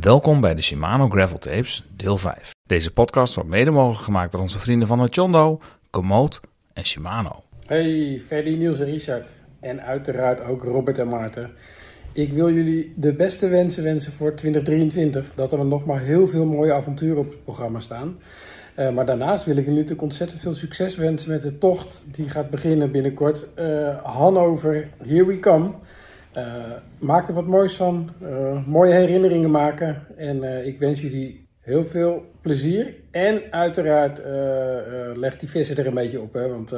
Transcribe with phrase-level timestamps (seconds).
[0.00, 2.50] Welkom bij de Shimano Gravel Tapes, deel 5.
[2.66, 6.40] Deze podcast wordt mede mogelijk gemaakt door onze vrienden van Chondo, Komoot
[6.72, 7.42] en Shimano.
[7.66, 9.42] Hey, Ferdy, Niels en Richard.
[9.60, 11.50] En uiteraard ook Robert en Maarten.
[12.12, 15.32] Ik wil jullie de beste wensen wensen voor 2023.
[15.34, 18.18] Dat er nog maar heel veel mooie avonturen op het programma staan.
[18.78, 22.04] Uh, maar daarnaast wil ik jullie natuurlijk ontzettend veel succes wensen met de tocht.
[22.12, 23.46] Die gaat beginnen binnenkort.
[23.58, 25.70] Uh, Hannover, here we come.
[26.38, 28.10] Uh, maak er wat moois van.
[28.66, 30.02] mooie herinneringen maken.
[30.16, 32.94] En ik wens jullie heel veel plezier.
[33.10, 34.22] En uiteraard
[35.14, 36.32] leg die vissen er een beetje op.
[36.32, 36.74] Hè, want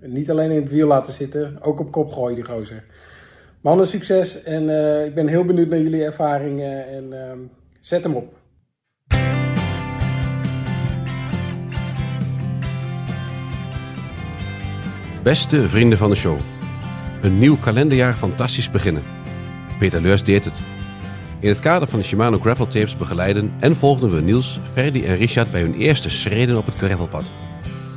[0.00, 2.84] niet alleen in het wiel laten zitten, ook op kop gooien die gozer.
[3.60, 4.42] Mannen, succes.
[4.42, 4.62] En
[5.06, 6.86] ik ben heel benieuwd naar jullie ervaringen.
[6.86, 8.34] En zet hem op.
[15.22, 16.51] Beste vrienden van de show.
[17.22, 19.02] Een nieuw kalenderjaar fantastisch beginnen.
[19.78, 20.62] Peter deed het.
[21.40, 25.16] In het kader van de Shimano Gravel Tapes begeleiden en volgden we Niels, Ferdi en
[25.16, 27.32] Richard bij hun eerste schreden op het gravelpad.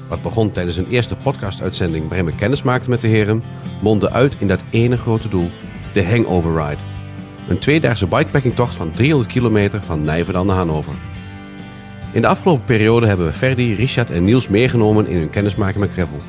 [0.08, 3.44] Wat begon tijdens een eerste podcast-uitzending waarin we kennis maakten met de heren,
[3.82, 5.50] mondde uit in dat ene grote doel,
[5.94, 6.82] de Hangover Ride.
[7.48, 10.94] Een tweedaagse bikepackingtocht van 300 kilometer van Nijverdal naar Hannover.
[12.12, 15.92] In de afgelopen periode hebben we Ferdi, Richard en Niels meegenomen in hun kennismaking met
[15.92, 16.22] gravel.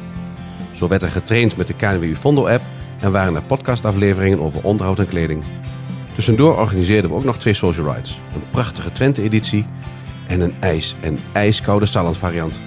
[0.73, 2.63] Zo werd er getraind met de KNWU Fondo-app
[3.07, 5.45] en waren er podcastafleveringen over onderhoud en kleding.
[6.15, 8.21] Tussendoor organiseerden we ook nog twee social rides.
[8.35, 9.67] Een prachtige Twente-editie
[10.27, 12.59] en een ijs- en ijskoude Salland variant.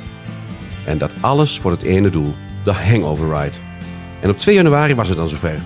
[0.86, 3.58] En dat alles voor het ene doel, de Hangover Ride.
[4.20, 5.60] En op 2 januari was het dan zover.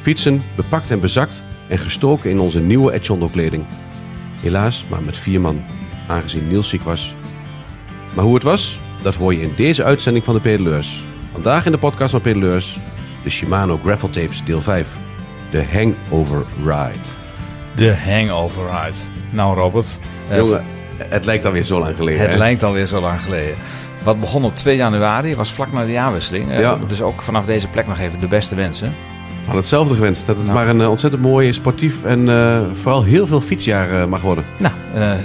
[0.00, 3.64] Fietsen, bepakt en bezakt en gestoken in onze nieuwe Echondo kleding.
[4.40, 5.64] Helaas maar met vier man,
[6.06, 7.14] aangezien Niels ziek was.
[8.14, 11.04] Maar hoe het was, dat hoor je in deze uitzending van de Pedeleurs.
[11.32, 12.78] Vandaag in de podcast van Pedaleurs,
[13.22, 14.88] de Shimano Gravel Tapes deel 5.
[15.50, 16.98] De Hangover Ride.
[17.74, 18.96] De Hangover Ride.
[19.30, 19.98] Nou Robert.
[20.28, 20.64] Eh, Jongen,
[20.96, 22.20] het lijkt alweer zo lang geleden.
[22.20, 22.36] Het hè?
[22.36, 23.54] lijkt alweer zo lang geleden.
[24.02, 26.50] Wat begon op 2 januari, was vlak na de jaarwisseling.
[26.50, 26.78] Eh, ja.
[26.88, 28.94] Dus ook vanaf deze plek nog even de beste wensen.
[29.44, 30.26] Van hetzelfde gewenst.
[30.26, 34.04] Dat het maar een uh, ontzettend mooi, sportief en uh, vooral heel veel fietsjaar uh,
[34.04, 34.44] mag worden.
[34.56, 34.74] Nou,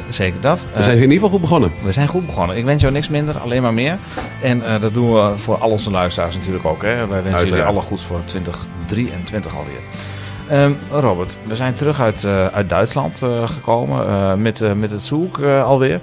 [0.10, 0.68] zeker dat.
[0.76, 1.72] we zijn in ieder geval goed begonnen.
[1.84, 2.58] We zijn goed begonnen.
[2.58, 3.98] Ik wens jou niks minder, alleen maar meer.
[4.42, 6.84] En dat doen we voor al onze luisteraars natuurlijk ook.
[6.84, 6.96] Hè.
[6.96, 7.50] Wij wensen Uiteraard.
[7.50, 10.64] jullie alle goeds voor 2023 alweer.
[10.66, 16.02] Um, Robert, we zijn terug uit, uit Duitsland gekomen met, met het zoek alweer.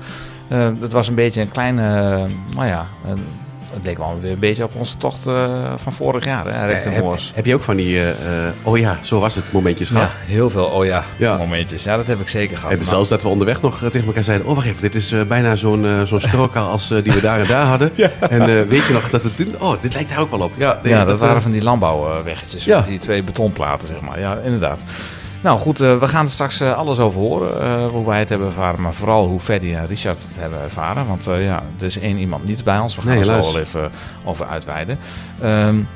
[0.80, 1.82] het was een beetje een kleine,
[2.50, 3.24] nou ja, een,
[3.74, 6.82] het leek wel weer een beetje op onze tocht uh, van vorig jaar, hè, Rick
[6.82, 7.04] de heb,
[7.34, 8.08] heb, je ook van die, uh,
[8.62, 10.10] oh ja, zo was het, momentjes gehad?
[10.10, 11.84] Ja, heel veel oh ja, ja, momentjes.
[11.84, 12.70] Ja, dat heb ik zeker gehad.
[12.70, 12.88] En nou.
[12.88, 15.56] zelfs dat we onderweg nog tegen elkaar zeiden, oh wacht even, dit is uh, bijna
[15.56, 17.90] zo'n zo'n strook als die we daar en daar hadden.
[17.96, 18.10] ja.
[18.28, 20.52] En weet je nog dat het toen, oh, dit lijkt daar ook wel op.
[20.56, 22.80] Ja, ja dat, dat waren van die landbouwweggetjes, ja.
[22.80, 24.20] die twee betonplaten, zeg maar.
[24.20, 24.80] Ja, inderdaad.
[25.44, 27.62] Nou goed, uh, we gaan er straks uh, alles over horen.
[27.62, 31.06] Uh, hoe wij het hebben ervaren, maar vooral hoe Freddy en Richard het hebben ervaren.
[31.06, 32.94] Want ja, er is één iemand niet bij ons.
[32.94, 33.90] We gaan nee, er zo wel even
[34.24, 34.98] over uitweiden.
[35.44, 35.88] Um,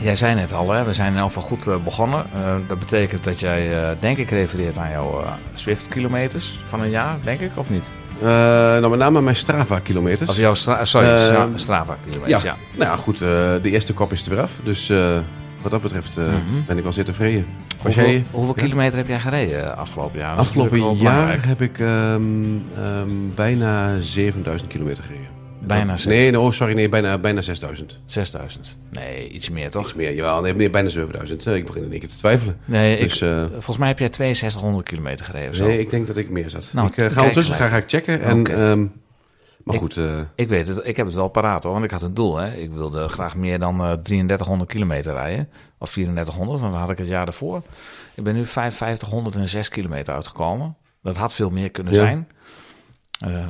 [0.00, 2.24] jij zei net al, hè, we zijn in elk geval goed begonnen.
[2.66, 7.50] dat betekent dat jij, denk ik, refereert aan jouw Swift-kilometers van een jaar, denk ik,
[7.54, 7.90] of niet?
[8.20, 10.30] nou, met name mijn Strava-kilometers.
[10.30, 11.18] Of jouw stra sorry,
[11.54, 12.56] Strava-kilometers, ja.
[12.76, 14.50] Nou ja, goed, de eerste kop is er weer af.
[14.62, 14.92] Dus
[15.62, 16.64] wat dat betreft mm -hmm.
[16.66, 17.46] ben ik wel zeer tevreden.
[17.78, 20.36] Hoeveel, jij, hoeveel kilometer heb jij gereden eh, afgelopen jaar?
[20.36, 25.38] Afgelopen jaar heb ik um, um, bijna 7000 kilometer gereden.
[25.62, 28.00] Bijna Nee, oh, sorry, nee, bijna, bijna 6000.
[28.06, 28.76] 6000?
[28.90, 29.84] Nee, iets meer toch?
[29.84, 30.40] Iets meer, jawel.
[30.40, 31.46] Nee, meer, bijna 7000.
[31.46, 32.56] Ik begin in één keer te twijfelen.
[32.64, 35.66] Nee, dus, ik, uh, volgens mij heb jij 6200 kilometer gereden of zo.
[35.66, 36.70] Nee, ik denk dat ik meer zat.
[36.72, 38.22] Nou, ik uh, ga ondertussen ga, ga ik checken.
[38.22, 38.70] En, okay.
[38.70, 38.92] um,
[39.64, 39.96] maar ik, goed.
[39.96, 42.36] Uh, ik weet het, ik heb het wel paraat hoor, want ik had een doel.
[42.36, 42.54] Hè.
[42.54, 45.48] Ik wilde graag meer dan uh, 3300 kilometer rijden.
[45.78, 47.62] Of 3400, dan had ik het jaar ervoor.
[48.14, 50.76] Ik ben nu 5506 kilometer uitgekomen.
[51.02, 51.98] Dat had veel meer kunnen ja.
[51.98, 52.28] zijn.
[53.26, 53.48] Uh,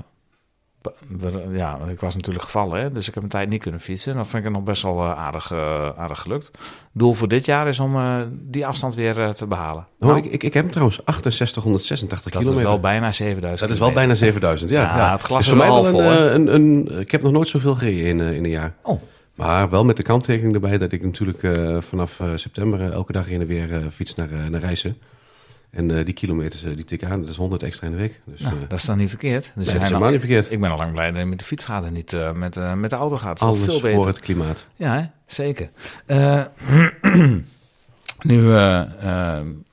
[1.52, 4.16] ja, ik was natuurlijk gevallen, hè, dus ik heb een tijd niet kunnen fietsen.
[4.16, 6.50] Dat vind ik nog best wel uh, aardig, uh, aardig gelukt.
[6.92, 9.86] Doel voor dit jaar is om uh, die afstand weer te behalen.
[9.98, 12.52] Nou, ik, ik, ik, heb trouwens 6886 dat kilometer.
[12.52, 14.80] Dat is wel bijna 7000 Dat is wel bijna 7000, ja.
[14.80, 15.12] ja, ja.
[15.12, 18.06] het glas is voor mij wel een, een, een, Ik heb nog nooit zoveel gereden
[18.06, 18.74] in, in een jaar.
[18.82, 19.02] Oh.
[19.34, 21.48] Maar wel met de kanttekening erbij dat ik natuurlijk
[21.84, 24.96] vanaf september elke dag heen en weer fiets naar, naar Rijssen.
[25.70, 28.20] En uh, die kilometers uh, die tikken aan, dat is 100 extra in de week.
[28.24, 29.52] Dus, nou, uh, dat is dan niet verkeerd.
[29.54, 30.50] Dus nee, dat is helemaal niet verkeerd.
[30.50, 32.90] Ik ben al lang blij dat je met de fiets gaat en niet met, met
[32.90, 33.40] de auto gaat.
[33.40, 33.94] Alles veel beter.
[33.94, 34.66] voor het klimaat.
[34.76, 35.06] Ja, hè?
[35.26, 35.70] zeker.
[38.22, 38.52] nu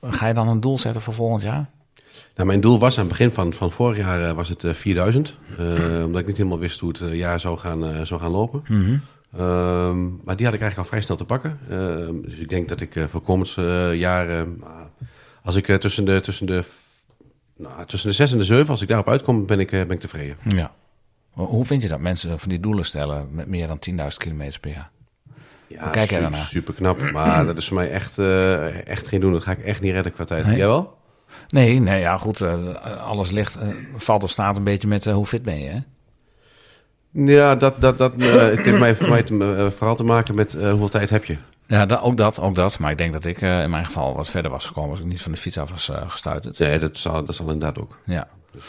[0.02, 1.70] ga je dan een doel zetten voor volgend jaar?
[2.34, 5.36] Nou, mijn doel was aan het begin van, van vorig jaar was het 4000.
[6.04, 8.64] omdat ik niet helemaal wist hoe het jaar zou gaan, zou gaan lopen.
[8.68, 9.00] Mm -hmm.
[9.36, 11.58] Um, maar die had ik eigenlijk al vrij snel te pakken.
[11.70, 14.46] Uh, dus ik denk dat ik uh, voor komend uh, jaar,
[15.48, 16.64] als ik tussen de, tussen de
[17.56, 20.00] Nou, tussen de 6 en de 7, als ik daarop uitkom, ben ik, ben ik
[20.00, 20.36] tevreden.
[20.44, 20.72] Ja.
[21.30, 24.70] Hoe vind je dat mensen van die doelen stellen met meer dan 10.000 km per
[24.70, 24.90] jaar?
[25.66, 26.44] Ja, kijk super, daarnaar?
[26.44, 27.10] super knap.
[27.10, 29.32] Maar dat is voor mij echt, uh, echt geen doen.
[29.32, 30.46] Dat ga ik echt niet redden qua tijd.
[30.46, 30.56] Nee?
[30.56, 30.98] Jij wel?
[31.48, 32.40] Nee, nee, ja, goed.
[32.40, 35.80] Uh, alles ligt, uh, valt of staat een beetje met hoe fit ben je, hè?
[37.32, 40.88] Ja, dat, dat, dat, het heeft mij, voor mij te, vooral te maken met hoeveel
[40.88, 41.36] tijd heb je.
[41.68, 42.78] Ja, ook dat, ook dat.
[42.78, 45.22] Maar ik denk dat ik in mijn geval wat verder was gekomen als ik niet
[45.22, 46.58] van de fiets af was gestuiterd.
[46.58, 47.98] Nee, dat zal, dat zal inderdaad ook.
[48.04, 48.28] Ja.
[48.52, 48.64] Dus,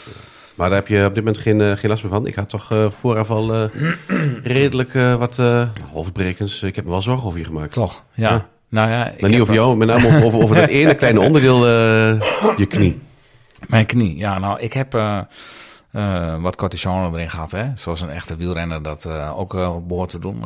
[0.54, 2.26] maar daar heb je op dit moment geen, geen last meer van.
[2.26, 3.70] Ik had toch uh, vooraf al uh,
[4.42, 5.40] redelijk uh, wat
[5.92, 6.62] hoofdbrekens.
[6.62, 7.72] Ik heb me wel zorgen over je gemaakt.
[7.72, 8.30] Toch, ja.
[8.30, 8.48] ja.
[8.68, 11.66] Nou ja, maar niet over jou, met name over, over, over dat ene kleine onderdeel,
[12.56, 13.00] je knie.
[13.66, 14.38] Mijn knie, ja.
[14.38, 14.92] Nou, ik heb
[15.92, 17.64] uh, wat cortisone erin gehad, hè.
[17.74, 20.44] Zoals een echte wielrenner dat uh, ook uh, behoort te doen.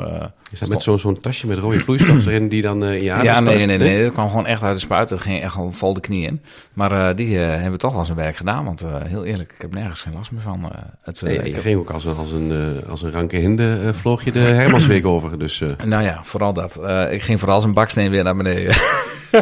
[0.51, 3.25] Is dat met zo'n zo'n tasje met rode vloeistof erin die dan in je adem
[3.25, 4.03] Ja, nee, nee, nee, nee.
[4.03, 5.09] Dat kwam gewoon echt uit de spuit.
[5.09, 6.43] Dat ging echt gewoon vol de knie in.
[6.73, 8.65] Maar die hebben toch wel zijn werk gedaan.
[8.65, 10.71] Want heel eerlijk, ik heb nergens geen last meer van.
[11.03, 14.33] het, nee, je ging ook als een, als een, als een ranke hinde vloog je
[14.33, 15.39] de Hermansweek over.
[15.39, 16.81] Dus, Nou ja, vooral dat.
[17.11, 18.75] ik ging vooral als een baksteen weer naar beneden.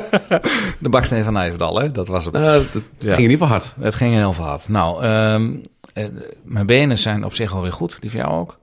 [0.78, 1.90] de baksteen van Nijverdal, hè.
[1.90, 2.34] Dat was het.
[2.34, 3.14] Nou, het, het ja.
[3.14, 3.75] ging in ieder geval hard.
[3.81, 4.69] Het ging heel veel hard.
[4.69, 5.60] Nou, um,
[6.43, 7.97] mijn benen zijn op zich alweer goed.
[8.00, 8.59] Die van jou ook?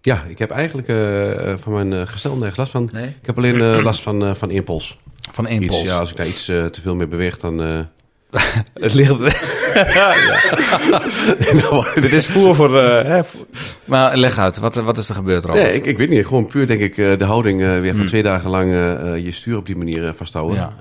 [0.00, 2.88] Ja, ik heb eigenlijk uh, van mijn uh, gestel nergens last van.
[2.92, 3.06] Nee?
[3.06, 4.98] Ik heb alleen last van, van impuls.
[5.32, 5.80] Van impuls?
[5.80, 7.58] Iets, ja, als ik daar iets te veel mee beweeg, dan...
[8.74, 9.18] het ligt...
[9.94, 10.14] ja.
[11.94, 12.82] Dit is voer voor...
[12.82, 13.20] Hè,
[13.84, 15.64] maar leg uit, wat, wat is er gebeurd, Robert?
[15.64, 16.26] Nee, ik, ik weet niet.
[16.26, 18.06] Gewoon puur, denk ik, de houding weer van hmm.
[18.06, 18.70] twee dagen lang
[19.24, 20.56] je stuur op die manier vasthouden.
[20.56, 20.72] Ja.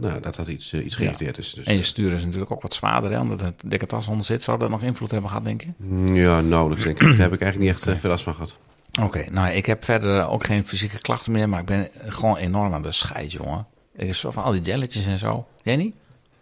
[0.00, 1.42] nou, dat dat iets, iets geïrriteerd ja.
[1.42, 1.54] is.
[1.54, 3.20] Dus, en je stuur is natuurlijk ook wat zwaarder, hè?
[3.20, 4.42] Omdat het dikke tas onder zit.
[4.42, 6.12] Zou dat nog invloed hebben gehad, denk je?
[6.14, 7.08] Ja, nauwelijks, denk ik.
[7.08, 7.96] Daar heb ik eigenlijk niet echt okay.
[8.00, 8.56] veel last van gehad.
[8.92, 12.36] Oké, okay, nou, ik heb verder ook geen fysieke klachten meer, maar ik ben gewoon
[12.36, 13.66] enorm aan de scheid, jongen.
[13.96, 15.46] Ik zo van al die jelletjes en zo.
[15.62, 15.96] Jij niet?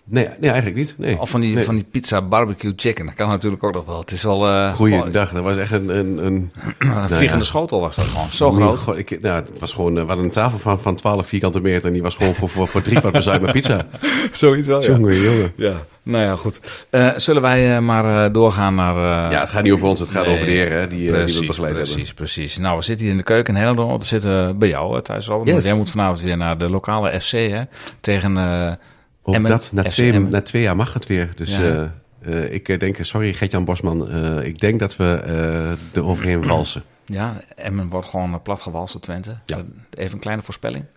[0.08, 0.94] Nee, nee eigenlijk niet.
[0.98, 1.20] Nee.
[1.20, 1.64] Of van die, nee.
[1.64, 3.06] van die pizza barbecue chicken.
[3.06, 4.00] Dat kan natuurlijk ook nog wel.
[4.00, 4.48] Het is wel...
[4.48, 5.32] Uh, Goeiedag.
[5.32, 5.98] Dat was echt een...
[5.98, 6.26] Een, een,
[6.78, 7.42] een vliegende nou ja.
[7.42, 8.28] schotel was dat gewoon.
[8.28, 8.78] Zo groot.
[8.78, 9.94] Gewoon, ik, nou, het was gewoon...
[9.94, 11.86] We hadden een tafel van, van 12 vierkante meter.
[11.86, 13.80] En die was gewoon voor, voor, voor drie kwart bezuid met pizza.
[14.32, 15.22] Zoiets wel, Jongen, ja.
[15.22, 15.52] jongen.
[15.56, 15.74] Ja.
[16.02, 16.86] Nou ja, goed.
[16.90, 18.96] Uh, zullen wij uh, maar doorgaan naar...
[19.32, 20.00] ja, het gaat niet over ons.
[20.00, 22.14] Het gaat nee, over de heren die, precies, die we begeleid precies, hebben.
[22.14, 22.58] Precies, precies.
[22.58, 23.98] Nou, we zitten hier in de keuken in Hellendoorn.
[23.98, 25.26] We zitten bij jou thuis.
[25.26, 25.56] Robert.
[25.56, 25.64] Yes.
[25.64, 27.62] Jij moet vanavond weer naar de lokale FC, hè.
[28.00, 28.36] Tegen...
[29.28, 31.32] Ook Emmen, dat, na twee, na twee jaar mag het weer.
[31.34, 31.90] Dus Ja.
[32.23, 34.12] uh, uh, ik denk, sorry Gert-Jan Bosman,
[34.43, 35.06] ik denk dat we
[35.94, 36.82] er overheen walsen.
[37.05, 39.37] Ja, Emmen wordt gewoon plat gewalst, Twente.
[39.46, 39.58] Ja.
[39.90, 40.84] Even een kleine voorspelling.
[40.84, 40.88] 12-0.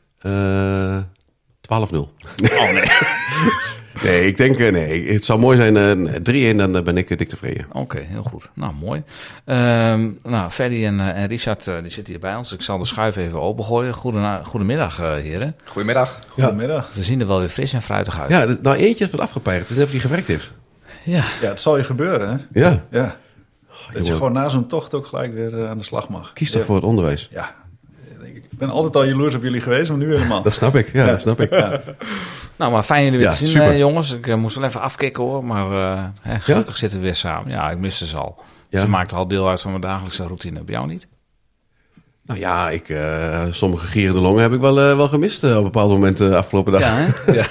[1.71, 2.83] Oh nee.
[4.03, 7.65] nee, ik denk, nee, het zou mooi zijn 3-1, dan ben ik dik tevreden.
[7.69, 8.49] Oké, okay, heel goed.
[8.53, 9.03] Nou, mooi.
[9.45, 12.53] Um, nou, Ferdy en, en Richard die zitten hier bij ons.
[12.53, 13.93] Ik zal de schuif even opengooien.
[14.43, 15.55] Goedemiddag, heren.
[15.63, 16.19] Goedemiddag.
[16.27, 16.91] Goedemiddag.
[16.93, 18.29] Ze zien er wel weer fris en fruitig uit.
[18.29, 19.61] Ja, nou eentje is wat afgepeierd.
[19.61, 20.51] Het is net of die gewerkt heeft.
[21.03, 21.23] Ja.
[21.41, 22.59] Ja, het zal je gebeuren, hè?
[22.59, 22.83] Ja.
[22.91, 23.15] ja.
[23.91, 26.33] Dat je gewoon na zo'n tocht ook gelijk weer uh, aan de slag mag.
[26.33, 26.65] Kies toch ja.
[26.65, 27.29] voor het onderwijs?
[27.31, 27.55] Ja.
[28.59, 30.41] Ik ben altijd al jaloers op jullie geweest, maar nu helemaal.
[30.41, 31.09] Dat snap ik, ja, ja.
[31.09, 31.49] dat snap ik.
[31.49, 31.81] Ja.
[32.55, 33.77] Nou, maar fijn jullie weer Ja, te zien, super.
[33.77, 34.13] jongens.
[34.13, 37.51] Ik eh, moest wel even afkicken hoor, maar eh, hè, gelukkig zitten we weer samen.
[37.51, 38.39] Ja, ik miste ze al.
[38.69, 38.79] Ja.
[38.79, 40.63] Ze maakten al deel uit van mijn dagelijkse routine.
[40.63, 41.07] Bij jou niet?
[42.29, 45.93] Nou ja, ik, eh, sommige gierende longen heb ik wel, wel gemist eh, op bepaalde
[45.93, 46.81] momenten afgelopen dag.
[46.81, 47.07] Ja?
[47.33, 47.45] Ja.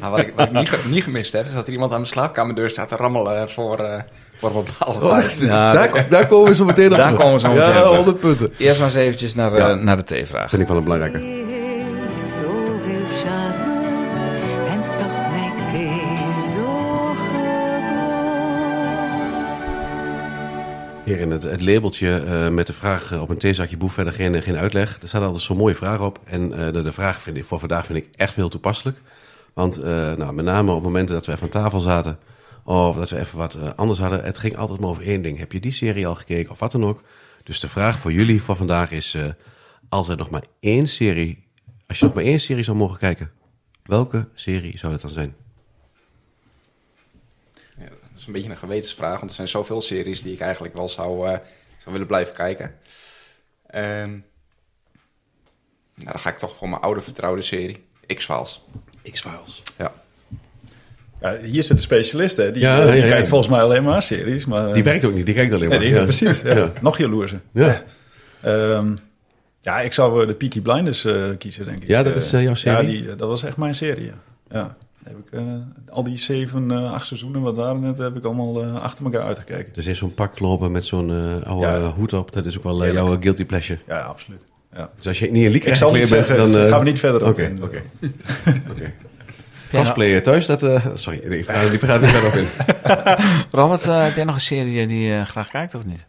[0.00, 2.10] Maar wat ik, wat ik niet, niet gemist heb, is dat er iemand aan mijn
[2.10, 4.02] slaapkamerdeur staat te rammelen voor, eh,
[4.50, 5.38] voor bepaalde Oh, tijd.
[5.40, 7.18] Ja, daar, daar komen we zo meteen op Daar terug.
[7.20, 7.96] komen we zo meteen op Ja, terug.
[7.96, 8.50] 100 punten.
[8.58, 10.48] Eerst maar eens eventjes naar, eh, naar de theevraag.
[10.48, 11.18] Vind ik wel een belangrijke.
[21.04, 24.12] Hier in het, het labeltje eh, met de vraag eh, op een theezakje boef verder
[24.12, 24.98] geen, geen uitleg.
[25.02, 26.18] Er staat altijd zo'n mooie vraag op.
[26.24, 28.98] En eh, de, de vraag vind ik, voor vandaag vind ik echt heel toepasselijk.
[29.54, 32.18] Want eh, nou, met name op momenten dat we even aan tafel zaten...
[32.64, 34.24] of dat we even wat eh, anders hadden...
[34.24, 35.38] het ging altijd maar over één ding.
[35.38, 37.02] Heb je die serie al gekeken of wat dan ook?
[37.42, 39.14] Dus de vraag voor jullie voor vandaag is...
[39.14, 39.26] eh,
[39.88, 41.46] als er nog maar één serie...
[41.86, 43.32] als je nog maar één serie zou mogen kijken...
[43.82, 45.36] welke serie zou dat dan zijn?
[47.78, 50.74] Ja, dat is een beetje een gewetensvraag, want er zijn zoveel series die ik eigenlijk
[50.74, 51.38] wel zou, eh,
[51.76, 52.78] zou willen blijven kijken.
[53.66, 54.10] Ehm,
[55.94, 58.62] nou, dan ga ik toch voor mijn oude vertrouwde serie, X-Files.
[59.10, 59.62] X-Files.
[59.78, 60.01] Ja.
[61.22, 62.50] Ja, hier zit de specialist, hè?
[62.50, 64.46] Die, Ja, eh, die ja, kijkt volgens mij alleen maar series.
[64.46, 65.86] Maar, eh, Die werkt ook niet, die kijkt alleen nee, maar.
[65.86, 66.02] die- Ja.
[66.02, 66.42] Precies,
[66.80, 67.40] nog jaloerser.
[67.52, 67.82] Ja.
[68.40, 68.86] Ehm,
[69.60, 71.88] ja, ik zou eh, de Peaky Blinders eh, kiezen, denk ik.
[71.88, 72.86] Ja, dat is, eh, jouw serie?
[72.86, 74.10] Ja, die, eh, dat was echt mijn serie,
[74.50, 74.76] ja.
[75.04, 75.42] Heb ik, eh,
[75.90, 79.22] al die zeven, eh, acht seizoenen wat waren net, heb ik allemaal eh, achter elkaar
[79.22, 79.72] uitgekeken.
[79.72, 82.64] Dus in zo'n pak lopen met zo'n eh, oude eh, hoed op, dat is ook
[82.64, 83.78] wel eh, jouw guilty pleasure.
[83.86, 84.46] Ja, absoluut.
[84.76, 84.90] Ja.
[84.96, 86.46] Dus als je niet in liek Ik zal niet bent, zeggen, dan...
[86.46, 87.52] dus eh, gaan we niet verder op oké.
[87.62, 87.82] oké.
[89.72, 90.62] Cosplayer thuis, dat...
[90.62, 92.48] eh, sorry, ik ga, die gaat niet verder op in.
[93.60, 96.06] Robert, eh, heb jij nog een serie die je graag kijkt of niet?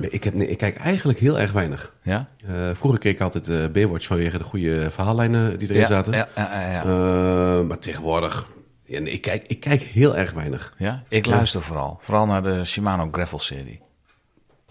[0.00, 1.94] Nee, ik, heb, nee, ik kijk eigenlijk heel erg weinig.
[2.02, 2.28] Ja?
[2.46, 6.12] Eh, vroeger keek ik altijd eh Baywatch vanwege de goede verhaallijnen die erin ja, zaten.
[6.12, 6.82] Ja, ja, ja, ja.
[6.82, 8.46] Eh, maar tegenwoordig...
[8.84, 10.74] Ik, kijk, ik kijk heel erg weinig.
[10.78, 11.02] Ja?
[11.08, 11.98] Ik luister vooral.
[12.00, 13.80] Vooral naar de Shimano Gravel serie.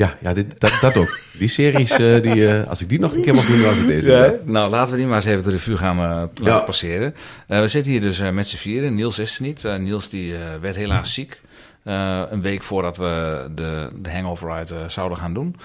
[0.01, 1.19] Ja, ja dit, dat, dat ook.
[1.37, 3.87] Die series, eh, die, eh, als ik die nog een keer mag doen, was het
[3.87, 4.41] deze.
[4.45, 6.59] Nou, laten we die maar eens even de revue gaan eh, Ja.
[6.59, 7.15] passeren.
[7.47, 8.95] Eh, we zitten hier dus eh, met z'n vieren.
[8.95, 9.65] Niels is er niet.
[9.65, 11.41] Eh, Niels die, eh, werd helaas ziek.
[11.83, 15.55] Eh, een week voordat we de, de Hangover Ride zouden gaan doen.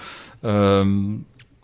[0.41, 0.89] Ehm,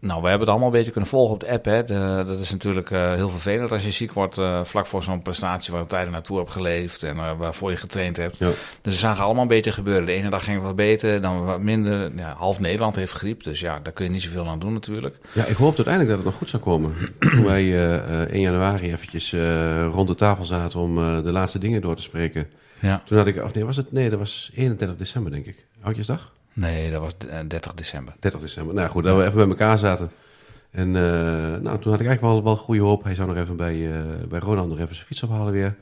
[0.04, 1.66] nou, we hebben het allemaal een beetje kunnen volgen op de app.
[1.66, 1.84] Hè.
[1.84, 5.22] De- dat is natuurlijk eh, heel vervelend als je ziek wordt eh, vlak voor zo'n
[5.22, 8.38] prestatie waar je tijden naartoe hebt geleefd en eh, waarvoor je getraind hebt.
[8.38, 8.48] Ja.
[8.82, 10.06] Dus we zagen allemaal een beetje gebeuren.
[10.06, 12.12] De ene dag ging het wat beter, dan wat minder.
[12.16, 15.18] Ja, half Nederland heeft griep, dus ja, daar kun je niet zoveel aan doen natuurlijk.
[15.34, 16.94] Ja, ik hoopte uiteindelijk dat het nog goed zou komen.
[17.36, 19.34] Toen wij eh, eh, 1 januari eventjes
[19.92, 22.48] rond de tafel zaten om de laatste dingen door te spreken.
[22.80, 23.02] Ja.
[23.06, 23.92] Toen had ik, of nee, was het?
[23.92, 25.66] Nee, dat was 31 december, denk ik.
[25.82, 26.32] Oudjesdag?
[26.54, 28.14] Nee, dat was eh, 30 december.
[28.20, 28.74] 30 december.
[28.76, 30.12] Nou goed, dat we even bij elkaar zaten.
[30.72, 31.02] En eh,
[31.62, 33.04] nou, toen had ik eigenlijk wel, wel goede hoop.
[33.04, 35.76] Hij zou nog even bij, eh bij Ronan nog even zijn fiets ophalen weer.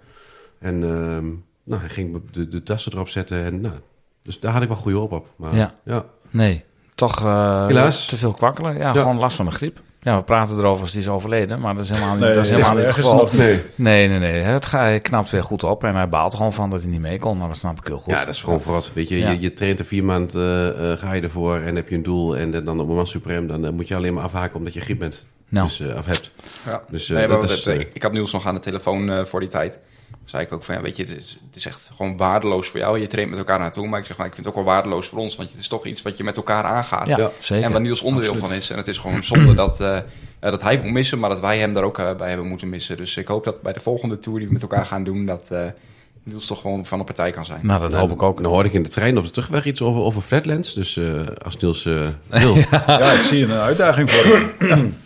[0.59, 1.25] En ehm,
[1.63, 3.43] nou, hij ging de, de tassen erop zetten.
[3.43, 3.75] En, nou,
[4.23, 5.29] dus daar had ik wel goede hoop op.
[5.35, 5.75] Maar, Ja.
[5.83, 6.05] ja.
[6.29, 6.63] Nee,
[6.95, 8.05] toch eh, Helaas.
[8.05, 8.73] te veel kwakkelen.
[8.77, 9.01] Ja, Ja.
[9.01, 9.79] gewoon last van de griep.
[10.03, 12.43] Ja, we praten erover als die is overleden, maar dat is helemaal niet, Nee, dat
[12.43, 13.15] is helemaal niet het geval.
[13.15, 13.59] nog Nee.
[13.75, 14.39] Nee, nee, nee.
[14.41, 16.99] Het ga- hij knapt weer goed op en hij baalt gewoon van dat hij niet
[17.01, 17.37] mee kon.
[17.37, 18.13] Maar dat snap ik heel goed.
[18.13, 18.91] Ja, dat is gewoon voor wat.
[18.93, 19.29] Weet je, Ja.
[19.31, 22.03] je, je traint er vier maanden, eh, eh, ga je ervoor en heb je een
[22.03, 22.37] doel.
[22.37, 24.81] En dan op het moment suprem, dan eh, moet je alleen maar afhaken omdat je
[24.81, 25.25] griep bent.
[25.49, 25.67] Nou.
[25.67, 26.31] Dus, eh, of hebt.
[26.65, 26.81] Ja.
[26.89, 29.39] Dus, eh, Nee, dat is, eh, ik, had Niels nog aan de telefoon eh, voor
[29.39, 29.79] die tijd.
[30.25, 32.79] Zei ik ook van, ja, weet je, het is, het is echt gewoon waardeloos voor
[32.79, 32.99] jou.
[32.99, 33.87] Je traint met elkaar naartoe.
[33.87, 35.35] Maar ik zeg, maar ik vind het ook wel waardeloos voor ons.
[35.35, 37.07] Want het is toch iets wat je met elkaar aangaat.
[37.07, 37.29] Ja, Ja.
[37.39, 37.65] zeker.
[37.65, 38.69] En waar Niels onderdeel van is.
[38.69, 39.97] En het is gewoon zonde dat, eh,
[40.39, 42.97] dat hij moet missen, maar dat wij hem daar ook eh, bij hebben moeten missen.
[42.97, 45.51] Dus ik hoop dat bij de volgende tour die we met elkaar gaan doen, dat
[45.51, 45.59] eh,
[46.23, 47.59] Niels toch gewoon van de partij kan zijn.
[47.63, 48.41] Nou, dat hoop ik ook.
[48.43, 50.73] Dan hoorde ik in de trein op de terugweg iets over, over Flatlands.
[50.73, 52.55] Dus eh, als Niels wil.
[52.87, 54.97] Ja, ik zie een uitdaging voor hem.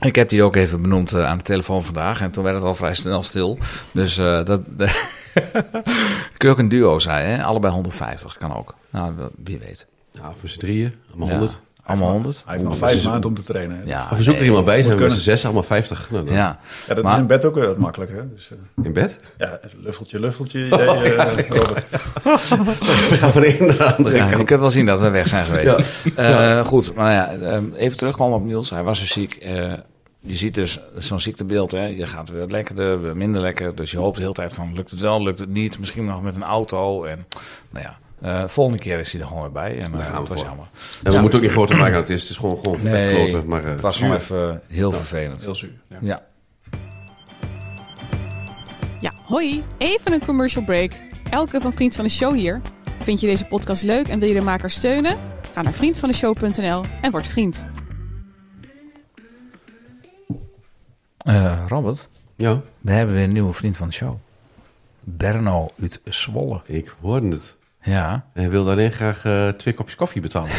[0.00, 2.20] Ik heb die ook even benoemd eh, aan de telefoon vandaag.
[2.20, 3.58] En toen werd het al vrij snel stil.
[3.92, 4.60] Dus eh dat...
[6.36, 7.44] Kun je ook een duo zijn, hè?
[7.44, 8.74] Allebei 150 kan ook.
[8.90, 9.12] Nou,
[9.44, 9.86] wie weet.
[10.12, 11.34] Ja, voor z'n drieën, allemaal Ja.
[11.38, 11.60] 100.
[11.88, 12.42] Allemaal 100?
[12.46, 13.76] Hij heeft nog vijf maanden om te trainen.
[13.76, 16.10] Ja, Ja, Of we zoeken er iemand bij, zijn we met z'n zes, allemaal 50.
[16.10, 16.58] Nou, dan Ja.
[16.86, 18.28] dat Maar- is in bed ook weer wat makkelijker.
[18.34, 19.18] Dus, eh, In bed?
[19.38, 20.66] ja, luffeltje, luffeltje.
[20.66, 21.86] idee, eh, Robert.
[23.08, 24.38] We gaan van de ene naar de andere Ja, kant.
[24.40, 25.76] je kunt wel zien dat we weg zijn geweest.
[26.16, 28.70] Eh, Goed, maar ja, eh, even terugkomen op Niels.
[28.70, 29.34] Hij was zo ziek.
[29.34, 29.72] Eh,
[30.20, 31.70] je ziet dus zo'n ziektebeeld.
[31.70, 31.84] Hè?
[31.86, 33.74] Je gaat weer lekkerder, weer minder lekker.
[33.74, 35.78] Dus je hoopt de hele tijd van, lukt het wel, lukt het niet?
[35.78, 37.04] Misschien nog met een auto.
[37.04, 37.26] En
[37.70, 39.78] nou ja, eh, volgende keer is hij er gewoon weer bij.
[39.80, 40.46] En Daar eh, gaan we dat was voor.
[40.48, 40.66] jammer.
[41.02, 42.20] En we moeten ook niet groter maken het is.
[42.20, 43.48] Het is gewoon, gewoon Nee, groter.
[43.48, 45.44] Maar, eh, het was gewoon even heel vervelend.
[45.44, 45.72] Heel zuur.
[46.00, 46.22] Ja.
[49.00, 49.64] Ja, hoi.
[49.78, 50.92] Even een commercial break.
[51.30, 52.60] Elke van Vriend van de Show hier.
[53.02, 55.16] Vind je deze podcast leuk en wil je de maker steunen?
[55.54, 57.64] Ga naar vriendvandeshow.nl en word vriend.
[61.18, 64.14] Eh, Robert, Ja, we hebben weer een nieuwe vriend van de show.
[65.00, 66.60] Berno uit Zwolle.
[66.64, 67.56] ik hoorde het.
[67.82, 70.50] Ja, En hij wilde alleen graag eh, twee kopjes koffie betalen.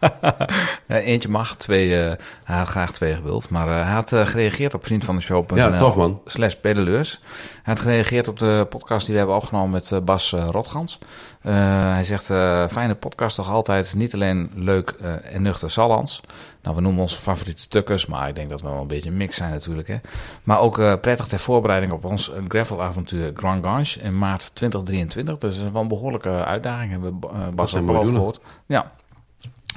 [0.88, 2.12] Ja, eentje mag, twee, eh,
[2.44, 3.48] hij had graag twee gewild.
[3.48, 6.20] Maar eh, hij had gereageerd op vriendvandeshow.nl Ja, tof, man.
[6.24, 7.20] slash pedaleurs.
[7.62, 10.98] Hij had gereageerd op de podcast die we hebben opgenomen met Bas Rotgans.
[11.40, 12.24] Hij zegt,
[12.72, 14.90] fijne podcast toch altijd niet alleen leuk
[15.22, 16.20] en nuchter Sallands.
[16.66, 19.16] Nou, we noemen onze favoriete tukkers, maar ik denk dat we wel een beetje een
[19.16, 19.88] mix zijn natuurlijk.
[19.88, 19.96] Hè.
[20.44, 25.38] Maar ook eh, prettig ter voorbereiding op ons eh, gravelavontuur Grand Gange in maart 2023.
[25.38, 28.14] Dus dat is wel een behoorlijke uitdaging, hebben we eh, Bas miljoenen.
[28.14, 28.40] gehoord.
[28.66, 28.92] Ja,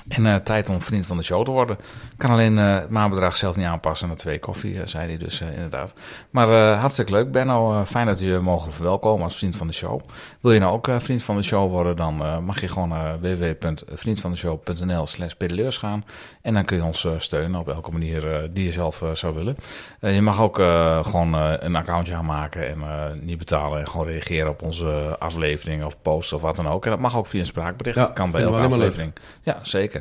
[0.10, 1.78] en eh, tijd om vriend van de show te worden.
[2.18, 5.42] Kan alleen eh, het maandbedrag zelf niet aanpassen naar twee koffie, eh, zei hij dus
[5.42, 5.94] inderdaad.
[6.30, 7.84] Maar hartstikke leuk, Benno.
[7.86, 10.02] Fijn dat je mogen verwelkomen als vriend van de show.
[10.42, 15.08] Wil je nou ook vriend van de show worden, dan mag je gewoon naar www.vriendvandeshow.nl
[15.08, 16.06] slash pedaleurs gaan.
[16.42, 19.56] En dan kun je ons steunen op welke manier die je zelf zou willen.
[20.00, 20.56] Je mag ook
[21.02, 23.80] gewoon een accountje aanmaken en eh, niet betalen.
[23.80, 26.86] En gewoon reageren op onze aflevering of posts of wat dan ook.
[26.86, 27.98] En dat mag ook via een spraakbericht.
[27.98, 28.72] Ja, dat kan bij elke leuk.
[28.72, 29.14] aflevering.
[29.42, 29.99] Ja, zeker.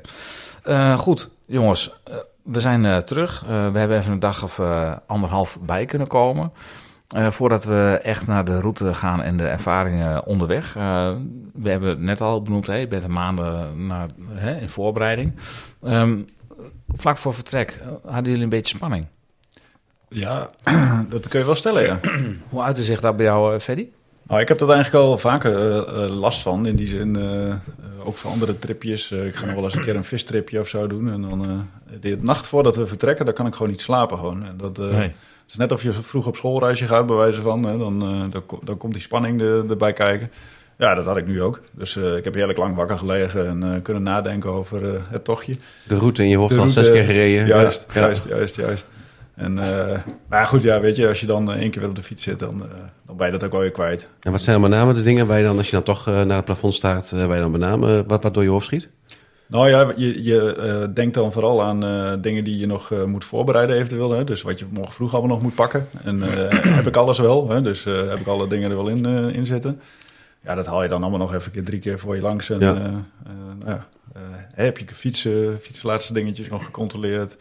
[0.62, 1.92] Eh, goed, jongens.
[2.04, 3.40] eh, we zijn eh, terug.
[3.46, 4.60] We hebben even een dag of
[5.06, 6.52] anderhalf bij kunnen komen.
[7.08, 10.72] Voordat we echt naar de route gaan en de ervaringen onderweg.
[11.52, 13.92] We hebben het net al benoemd, hè, je bent een maanden
[14.34, 15.34] hè, in voorbereiding.
[15.82, 16.18] Ehm,
[16.88, 19.06] vlak voor vertrek, hadden jullie een beetje spanning?
[20.08, 20.50] Ja,
[21.08, 21.98] dat kun je wel stellen, ja.
[22.48, 23.88] Hoe uitte zich dat bij jou, Freddy?
[24.28, 26.66] Nou, ik heb dat eigenlijk al vaker eh, eh, last van.
[26.66, 27.54] In die zin, eh,
[28.06, 29.10] ook voor andere tripjes.
[29.10, 31.12] Eh, ik ga nog wel eens een keer een vistripje of zo doen.
[31.12, 34.18] En dan eh, de nacht voordat we vertrekken, dan kan ik gewoon niet slapen.
[34.18, 34.44] Gewoon.
[34.44, 35.02] En dat, eh, Nee.
[35.42, 37.64] Het is net of je vroeg op schoolreisje gaat, bij wijze van.
[37.66, 37.98] Hè, dan,
[38.30, 40.30] dan, ko- dan komt die spanning er, erbij kijken.
[40.78, 41.60] Ja, dat had ik nu ook.
[41.72, 45.56] Dus eh, ik heb heerlijk lang wakker gelegen en eh, kunnen nadenken over het tochtje.
[45.88, 47.46] De route in je hoofd al zes keer gereden.
[47.46, 48.00] Juist, Ja.
[48.00, 48.86] juist, juist, juist.
[49.38, 51.96] En, eh, maar goed, ja, weet je, als je dan eh, één keer weer op
[51.96, 52.68] de fiets zit, dan, eh,
[53.06, 54.08] dan ben je dat ook wel weer kwijt.
[54.20, 56.06] En wat zijn dan met name de dingen waar je dan, als je dan toch
[56.06, 58.88] naar het plafond staat, waar je dan met name wat, wat door je hoofd schiet?
[59.46, 61.80] Nou ja, je, je denkt dan vooral aan
[62.20, 64.10] dingen die je nog moet voorbereiden eventueel.
[64.10, 64.24] Hè?
[64.24, 65.88] Dus wat je morgen vroeg allemaal nog moet pakken.
[66.04, 66.20] En
[66.78, 67.60] heb ik alles wel, hè?
[67.60, 69.80] dus heb ik alle dingen er wel in, in zitten.
[70.44, 72.50] Ja, dat haal je dan allemaal nog even keer, drie keer voor je langs.
[72.50, 72.72] En Ja.
[73.58, 73.86] nou ja,
[74.54, 77.36] heb je je fietsen, fietslaatste dingetjes nog gecontroleerd.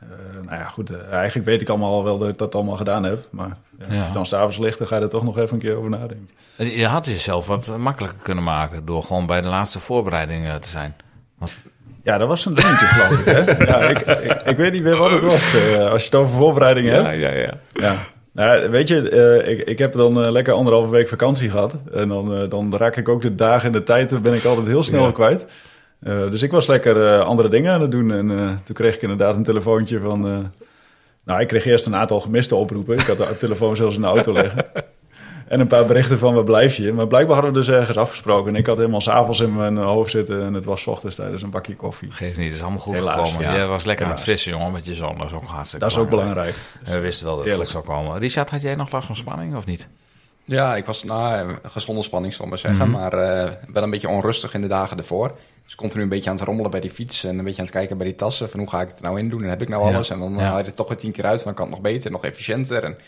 [0.00, 0.06] Eh,
[0.46, 3.04] nou ja, goed, eh, eigenlijk weet ik allemaal al wel dat ik dat allemaal gedaan
[3.04, 3.26] heb.
[3.30, 3.98] Maar ja, Ja.
[3.98, 5.90] als je dan s'avonds ligt, dan ga je er toch nog even een keer over
[5.90, 6.28] nadenken.
[6.56, 10.68] Je had jezelf wat makkelijker kunnen maken door gewoon bij de laatste voorbereiding eh, te
[10.68, 10.94] zijn.
[12.02, 13.24] Ja, dat was een dingetje, geloof ik.
[13.24, 13.64] Hè?
[13.72, 15.54] Ja, ik, ik, ik weet niet meer wat het was.
[15.90, 17.20] als je het over voorbereidingen hebt.
[17.20, 17.54] ja, ja.
[17.72, 17.94] Ja.
[18.32, 19.10] Nou, weet je,
[19.46, 21.76] ik, ik heb dan lekker anderhalve week vakantie gehad.
[21.92, 24.82] En dan, dan raak ik ook de dagen en de tijd, ben ik altijd heel
[24.82, 25.12] snel Ja.
[25.12, 25.46] kwijt.
[26.00, 28.10] Eh, dus ik was lekker eh, andere dingen aan het doen.
[28.12, 30.50] En eh, toen kreeg ik inderdaad een telefoontje van...
[31.24, 32.98] nou, ik kreeg eerst een aantal gemiste oproepen.
[32.98, 34.64] Ik had de telefoon zelfs in de auto liggen.
[35.48, 36.92] En een paar berichten van waar blijf je?
[36.92, 38.54] Maar blijkbaar hadden we dus ergens afgesproken.
[38.54, 40.42] En ik had helemaal s'avonds in mijn hoofd zitten.
[40.42, 42.10] En het was ochtends tijdens een bakje koffie.
[42.10, 43.54] Geeft niet, het is allemaal goed Helaas, gekomen.
[43.54, 43.66] ja.
[43.66, 45.18] Was lekker aan het vissen, jongen, met je zoon.
[45.18, 46.54] Dat is ook hartstikke Dat is ook belangrijk.
[46.84, 47.70] We wisten wel dat het Heerlijk.
[47.70, 48.18] goed zou komen.
[48.18, 49.86] Richard, had jij nog last van spanning of niet?
[50.50, 52.90] Ja, ik was na gezonde spanning, zal ik maar zeggen.
[52.90, 55.36] Maar eh, wel een beetje onrustig in de dagen ervoor.
[55.64, 57.24] Dus continu een beetje aan het rommelen bij die fiets.
[57.24, 58.50] En een beetje aan het kijken bij die tassen.
[58.50, 59.42] Van hoe ga ik het er nou in doen?
[59.42, 59.94] En heb ik nou Ja.
[59.94, 60.10] alles?
[60.10, 60.40] En dan Ja.
[60.40, 61.44] haal je het toch weer tien keer uit.
[61.44, 62.84] Dan kan het nog beter, nog efficiënter.
[62.84, 62.98] En,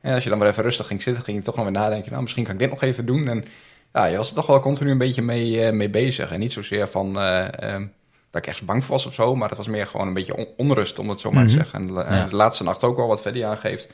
[0.00, 2.10] en als je dan maar even rustig ging zitten, ging je toch nog weer nadenken.
[2.10, 3.28] Nou, misschien kan ik dit nog even doen.
[3.28, 3.44] En
[3.92, 6.30] ja, je was er toch wel continu een beetje mee, eh, mee bezig.
[6.32, 7.18] En niet zozeer van...
[7.18, 7.86] eh, ehm,
[8.30, 10.36] dat ik echt bang voor was of zo, maar het was meer gewoon een beetje
[10.36, 11.78] on- onrust, om het zo maar te zeggen.
[12.06, 13.92] En, de laatste nacht ook wel wat verder aangeeft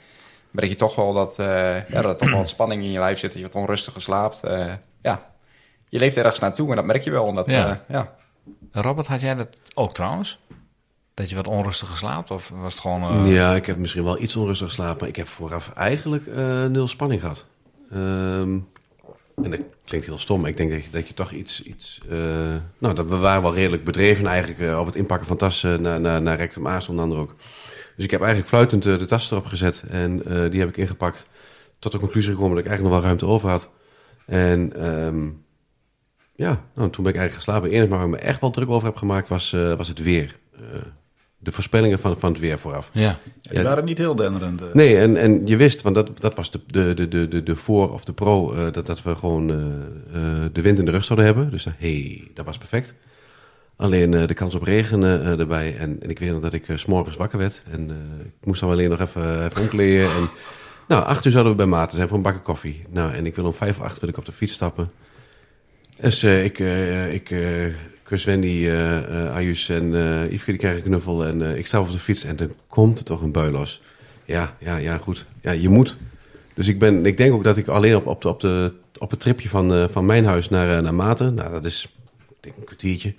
[0.54, 2.98] merk je toch wel dat, eh, ja, dat er toch wel wat spanning in je
[2.98, 3.30] lijf zit.
[3.32, 4.42] Dat je wat onrustiger slaapt.
[4.42, 5.32] Eh, ja,
[5.88, 7.28] je leeft ergens naartoe en dat merk je wel.
[7.28, 7.84] En dat, Ja.
[7.88, 8.12] ja.
[8.72, 10.38] Robert, had jij dat ook trouwens?
[11.14, 12.30] Dat je wat onrustiger slaapt?
[12.30, 13.24] Of was het gewoon...
[13.26, 16.64] eh, Ja, ik heb misschien wel iets onrustig geslapen, maar ik heb vooraf eigenlijk eh,
[16.64, 17.44] nul spanning gehad.
[17.92, 18.58] Ehm,
[19.42, 21.62] en dat klinkt heel stom, maar ik denk dat je, dat je toch iets...
[21.62, 22.18] iets eh,
[22.78, 26.00] nou, dat we waren wel redelijk bedreven eigenlijk eh, op het inpakken van tassen naar,
[26.00, 27.34] naar, naar Rectum Aas onder andere ook.
[27.96, 30.76] Dus ik heb eigenlijk fluitend eh, de tas erop gezet en eh, die heb ik
[30.76, 31.28] ingepakt.
[31.78, 33.70] Tot de conclusie gekomen dat ik eigenlijk nog wel ruimte over had.
[34.26, 35.30] En ehm,
[36.36, 37.62] ja, nou, toen ben ik eigenlijk geslapen.
[37.62, 40.02] Het enige waar ik me echt wel druk over heb gemaakt was, eh, was het
[40.02, 40.36] weer.
[40.52, 40.60] Eh,
[41.38, 42.90] de voorspellingen van, van het weer vooraf.
[42.92, 43.18] Ja.
[43.42, 43.62] Die Ja.
[43.62, 44.74] waren niet heel denderend.
[44.74, 47.56] Nee, en, en je wist, want dat, dat was de, de, de, de, de, de
[47.56, 49.46] voor of de pro, eh, dat, dat we gewoon
[50.52, 51.50] de wind in de rug zouden hebben.
[51.50, 52.94] Dus hé, hey, dat was perfect.
[53.76, 55.76] Alleen eh, de kans op regen eh, erbij.
[55.76, 57.62] En, en ik weet nog dat ik eh, 's s'morgens wakker werd.
[57.70, 57.90] En
[58.24, 60.10] ik moest dan alleen nog even, even omkleden.
[60.10, 60.30] En,
[60.88, 62.84] nou, acht uur zouden we bij Maarten zijn voor een bakje koffie.
[62.90, 64.90] Nou, en ik wil om vijf voor acht wil ik op de fiets stappen.
[66.00, 66.58] Dus ik,
[67.12, 67.34] ik
[68.02, 68.68] kus Wendy,
[69.32, 69.92] Ayus en
[70.30, 71.24] Yveske, die krijgen een knuffel.
[71.24, 73.80] En ik sta op de fiets en dan komt er toch een bui los.
[74.24, 75.26] Ja, ja, ja, goed.
[75.40, 75.96] Ja, je moet.
[76.54, 79.10] Dus ik, ben, ik denk ook dat ik alleen op, op, de, op, de, op
[79.10, 81.88] het tripje van, van mijn huis naar, naar Maten, nou dat is
[82.40, 83.14] denk een kwartiertje,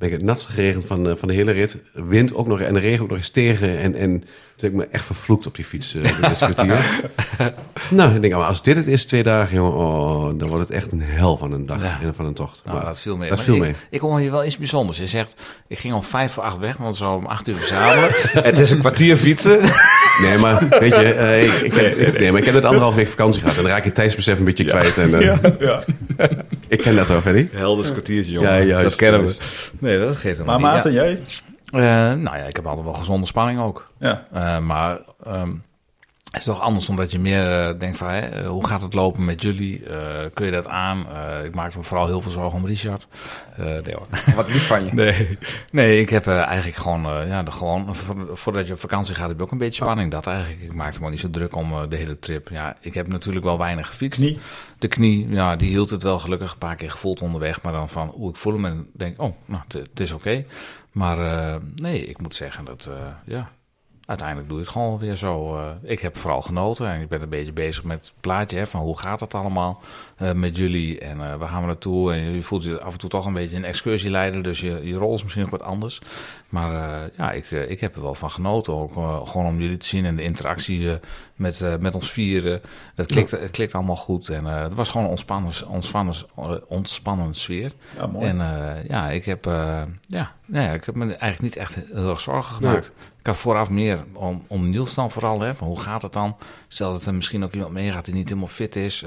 [0.00, 1.76] ben ik het natste geregend van, eh, van de hele rit.
[1.92, 3.78] Wind ook nog en de regen ook nog eens tegen.
[3.78, 4.24] En, en
[4.60, 6.78] toen heb ik me echt vervloekt op die fiets eh dit kwartier.
[7.90, 10.70] nou, ik denk, maar als dit het is, twee dagen, jongen, oh, dan wordt het
[10.70, 11.98] echt een hel van een dag Ja.
[12.02, 12.60] en van een tocht.
[12.64, 13.28] Nou, Maar dat viel mee.
[13.28, 13.74] Dat Maar viel ik, mee.
[13.90, 14.98] Ik hoor hier wel iets bijzonders.
[14.98, 15.34] Je zegt,
[15.68, 18.10] ik ging om vijf voor acht weg, want zo om acht uur verzamelen.
[18.50, 19.60] het is een kwartier fietsen.
[20.20, 22.94] Nee, maar weet je, eh, ik, ik heb, ik- nee, maar ik heb het anderhalf
[22.94, 23.56] week vakantie gehad.
[23.56, 24.98] En dan raak je tijdsbesef een beetje kwijt.
[24.98, 25.82] En, eh, Ja.
[26.68, 27.48] Ik ken dat wel, Freddy.
[27.52, 29.38] Helders kwartiertje, Ja, juist, dat kennen juist.
[29.80, 29.86] we.
[29.86, 30.60] Nee, dat geeft hem Maar.
[30.60, 31.02] Maarten, Ja.
[31.02, 31.20] jij?
[31.70, 31.80] Eh,
[32.12, 33.90] nou ja, ik heb altijd wel gezonde spanning ook.
[33.98, 34.24] Ja.
[34.32, 35.50] Eh, maar ehm,
[36.30, 38.34] het is toch anders omdat je meer eh, denkt van...
[38.46, 39.82] Hoe gaat het lopen met jullie?
[40.34, 41.06] Kun je dat aan?
[41.44, 43.06] Ik maak me vooral heel veel zorgen om Richard.
[43.56, 43.94] Nee.
[44.36, 44.94] Wat lief van je.
[44.94, 45.38] Nee,
[45.72, 49.36] nee ik heb eigenlijk gewoon, ja, de, gewoon vo- voordat je op vakantie gaat, heb
[49.38, 50.10] je ook een beetje spanning.
[50.10, 50.62] Dat eigenlijk.
[50.62, 52.48] Ik maakte me niet zo druk om de hele trip.
[52.48, 54.20] Ja, ik heb natuurlijk wel weinig gefietst.
[54.20, 54.38] Knie?
[54.78, 57.62] De knie, ja, die hield het wel gelukkig een paar keer gevoeld onderweg.
[57.62, 60.44] Maar dan van, oeh, ik voel hem en denk, oh, nou, het- het is oké.
[60.92, 63.50] Maar eh, nee, ik moet zeggen dat, eh, ja,
[64.04, 65.56] uiteindelijk doe je het gewoon weer zo.
[65.56, 68.66] Eh, ik heb vooral genoten en ik ben een beetje bezig met het plaatje hè,
[68.66, 69.80] van hoe gaat het allemaal
[70.20, 72.12] eh, met jullie en uh, waar gaan we naartoe.
[72.12, 74.94] En je voelt je af en toe toch een beetje een excursieleider, dus je, je
[74.94, 76.00] rol is misschien ook wat anders.
[76.48, 76.72] Maar
[77.16, 78.92] ja, ik, ik heb er wel van genoten, ook
[79.28, 80.98] gewoon om jullie te zien en de interactie
[81.34, 82.60] met, met ons vieren.
[82.94, 86.14] Dat klikt, het klikt allemaal goed en het was gewoon een ontspannen, ontspannen,
[86.66, 87.72] ontspannen sfeer.
[87.96, 88.26] Ja, mooi.
[88.26, 88.36] En
[88.88, 89.44] ja, ik heb,
[90.06, 92.92] ja, nee, ik heb me eigenlijk niet echt heel erg zorgen gemaakt.
[93.20, 95.40] Ik had vooraf meer om, om Niels dan vooral.
[95.40, 96.36] Hè, van hoe gaat het dan?
[96.68, 99.04] Stel dat er misschien ook iemand meegaat die niet helemaal fit is.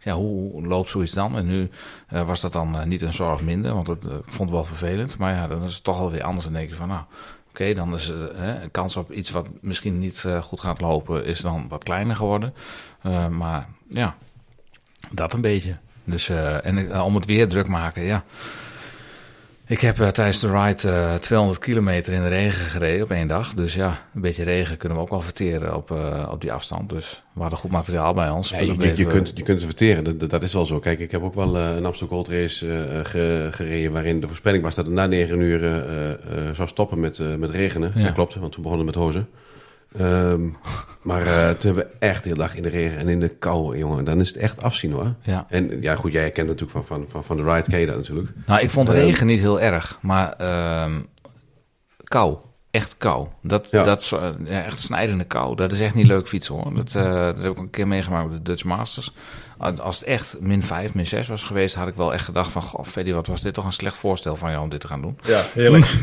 [0.00, 1.36] Ja, hoe, loopt zoiets dan?
[1.36, 1.70] En nu
[2.12, 3.74] uh, was dat dan uh, niet een zorg minder.
[3.74, 5.18] Want het, ik vond wel vervelend.
[5.18, 6.44] Maar ja, dan is het toch wel weer anders.
[6.44, 7.02] Dan denk je van nou...
[7.48, 11.68] Oké, dan is een kans op iets wat misschien niet goed gaat lopen, is dan
[11.68, 12.54] wat kleiner geworden.
[13.30, 14.16] maar ja,
[15.10, 15.76] dat een beetje.
[16.04, 18.24] Dus, en om het weer druk maken, ja.
[19.66, 23.28] Ik heb uh, tijdens de ride uh, 200 kilometer in de regen gereden op één
[23.28, 23.54] dag.
[23.54, 26.88] Dus ja, een beetje regen kunnen we ook wel verteren op, uh, op die afstand.
[26.88, 28.50] Dus we hadden goed materiaal bij ons.
[28.50, 30.78] Ja, je, je, je, kunt, je kunt ze verteren, dat, dat, is wel zo.
[30.78, 33.00] Kijk, ik heb ook wel een Amsterdam Gold Race
[33.52, 33.92] gereden...
[33.92, 35.60] waarin de voorspelling was dat het na 9 uur
[36.54, 37.92] zou stoppen met, met regenen.
[37.94, 38.04] Ja.
[38.04, 39.28] Dat klopt, want toen begonnen met hozen.
[40.00, 40.56] Um,
[41.02, 43.28] maar uh, toen hebben we echt de hele dag in de regen en in de
[43.28, 44.04] kou, jongen.
[44.04, 45.14] Dan is het echt afzien hoor.
[45.22, 45.46] Ja.
[45.48, 47.96] En ja, goed, jij kent natuurlijk van, van, van, van de ride, ken je dat
[47.96, 48.28] natuurlijk.
[48.46, 50.96] Nou, ik vond regen um, niet heel erg, maar uh,
[52.04, 52.36] kou.
[52.74, 53.26] Echt kou.
[53.42, 53.82] Dat, ja.
[53.82, 54.08] dat
[54.44, 55.56] ja, echt snijdende kou.
[55.56, 56.74] Dat is echt niet leuk fietsen hoor.
[56.74, 59.12] Dat, uh, dat heb ik een keer meegemaakt met de Dutch Masters.
[59.58, 62.62] Als het echt min 5, min 6 was geweest, had ik wel echt gedacht van...
[62.62, 65.00] Goh, Freddy, wat was dit toch een slecht voorstel van jou om dit te gaan
[65.00, 65.18] doen.
[65.22, 65.84] Ja, heerlijk.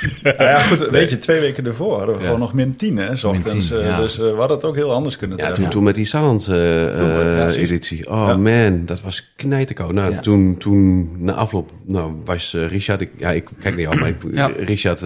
[0.22, 2.26] nou ja, goed, weet je, twee weken ervoor hadden we ja.
[2.26, 3.72] gewoon nog min 10, hè, ochtends.
[3.72, 4.00] Uh, ja.
[4.00, 6.48] Dus uh, we hadden het ook heel anders kunnen Ja, toen, toen met die Sound
[6.48, 8.10] uh, editie.
[8.10, 9.92] Oh man, dat was knijterkoud.
[9.92, 13.00] Nou, toen, toen na afloop, nou, was Richard...
[13.00, 14.16] Ik, ja, ik kijk niet al, maar ik,
[14.56, 15.04] Richard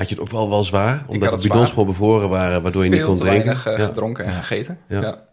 [0.00, 1.02] had je het ook wel, wel zwaar?
[1.06, 3.56] Omdat de bidons gewoon bevroren waren, waardoor je Veel niet kon drinken?
[3.56, 4.78] Veel te gedronken en gegeten.
[4.86, 5.28] Ja.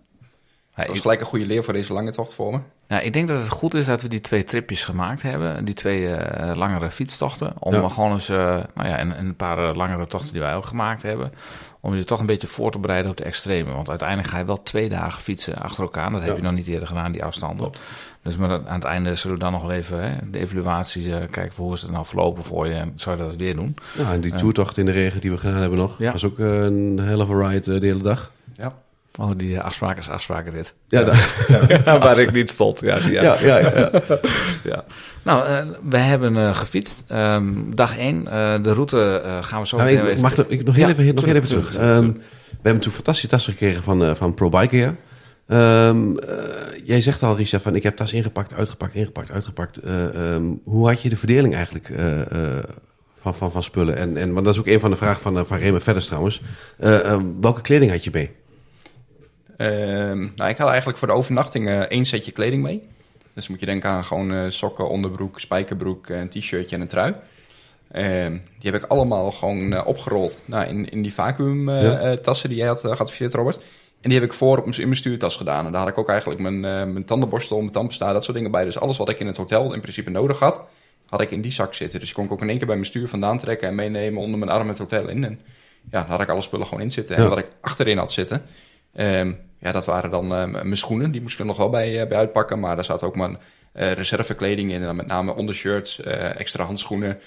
[0.77, 2.59] Dat was gelijk een goede leer voor deze lange tocht voor me.
[2.87, 5.65] Ja, ik denk dat het goed is dat we die twee tripjes gemaakt hebben.
[5.65, 7.53] Die twee uh, langere fietstochten.
[7.59, 7.87] Om ja.
[7.87, 8.37] gewoon eens, uh,
[8.73, 11.31] nou ja, en, en, een paar langere tochten die wij ook gemaakt hebben.
[11.79, 13.73] Om je toch een beetje voor te bereiden op de extreme.
[13.73, 16.11] Want uiteindelijk ga je wel twee dagen fietsen achter elkaar.
[16.11, 17.57] Dat heb je nog niet eerder gedaan, die afstanden.
[17.57, 17.81] Klopt.
[18.21, 21.53] Dus maar aan het einde zullen we dan nog wel even hè, de evaluatie kijken
[21.53, 22.73] voor hoe is het nou verlopen voor je.
[22.73, 23.75] En zou je dat weer doen?
[23.97, 25.99] Ja, en die toertocht in de regen die we gedaan hebben nog.
[25.99, 26.11] Ja.
[26.11, 28.31] was ook een hele ride de hele dag.
[29.19, 30.73] Oh, die afspraak is afsprakenrit.
[30.87, 30.99] Ja,
[31.67, 31.99] ja.
[31.99, 32.79] waar ik niet stond.
[32.79, 33.21] Ja, ja.
[33.21, 34.01] ja, ja, ja.
[34.63, 34.83] ja.
[35.23, 37.03] Nou, uh, we hebben uh, gefietst.
[37.11, 38.21] Um, dag 1.
[38.21, 40.21] Uh, de route gaan we zo nou, ik, even...
[40.21, 41.71] Mag ik nog heel even, nog heel even terug.
[41.71, 41.97] terug.
[41.97, 42.13] Um,
[42.49, 44.95] we hebben toen fantastische tassen gekregen van, van Pro Bike.
[45.47, 46.17] Um,
[46.83, 49.79] jij zegt al, Richard, van ik heb tas ingepakt, uitgepakt, ingepakt, uitgepakt.
[50.63, 51.91] hoe had je de verdeling eigenlijk
[53.15, 53.97] van, van, van spullen?
[53.97, 56.41] En, en, want dat is ook een van de vragen van, van Remen Verder trouwens.
[57.41, 58.31] welke kleding had je mee?
[59.57, 62.87] Um, nou, ik had eigenlijk voor de overnachting uh, één setje kleding mee.
[63.33, 67.13] Dus moet je denken aan gewoon uh, sokken, onderbroek, spijkerbroek, een t-shirtje en een trui.
[67.95, 72.17] Um, die heb ik allemaal gewoon uh, opgerold nou, in, in die vacuüm ja.
[72.17, 73.57] tassen die jij had geadviseerd, Robert.
[74.01, 75.65] En die heb ik voor op mijn, in mijn stuurtas gedaan.
[75.65, 78.63] En daar had ik ook eigenlijk mijn, mijn tandenborstel, mijn tandpasta, dat soort dingen bij.
[78.63, 80.61] Dus alles wat ik in het hotel in principe nodig had,
[81.09, 81.99] had ik in die zak zitten.
[81.99, 84.21] Dus die kon ik ook in één keer bij mijn stuur vandaan trekken en meenemen
[84.21, 85.23] onder mijn arm het hotel in.
[85.23, 85.39] En
[85.91, 87.15] ja, daar had ik alle spullen gewoon in zitten.
[87.15, 88.41] En wat ik achterin had zitten,
[88.95, 91.11] um, ja, dat waren dan uh, mijn schoenen.
[91.11, 92.59] Die moest ik er nog wel bij, uh, bij uitpakken.
[92.59, 93.37] Maar daar zat ook mijn
[93.75, 94.79] uh, reservekleding in.
[94.79, 97.19] En dan met name ondershirts, extra handschoenen,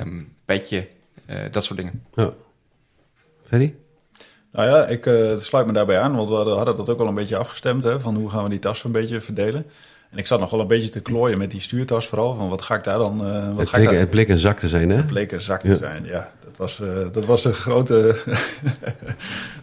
[0.00, 0.88] um, petje,
[1.50, 2.04] dat soort dingen.
[2.14, 2.32] Ja.
[3.42, 3.74] Ferry?
[4.52, 5.02] Nou ja, ik
[5.40, 6.16] sluit me daarbij aan.
[6.16, 7.82] Want we hadden, hadden dat ook wel een beetje afgestemd.
[7.82, 9.66] Hè, van hoe gaan we die tas een beetje verdelen.
[10.12, 12.34] En ik zat nog wel een beetje te klooien met die stuurtas vooral.
[12.34, 13.18] Van wat ga ik daar dan...
[13.18, 14.06] wat het, ga bleek, ik daar...
[14.06, 14.96] bleek een zak te zijn, hè?
[14.96, 15.76] Het bleek een zak te ja.
[15.76, 16.30] zijn, ja.
[16.52, 17.94] Dat was, uh, dat was een grote,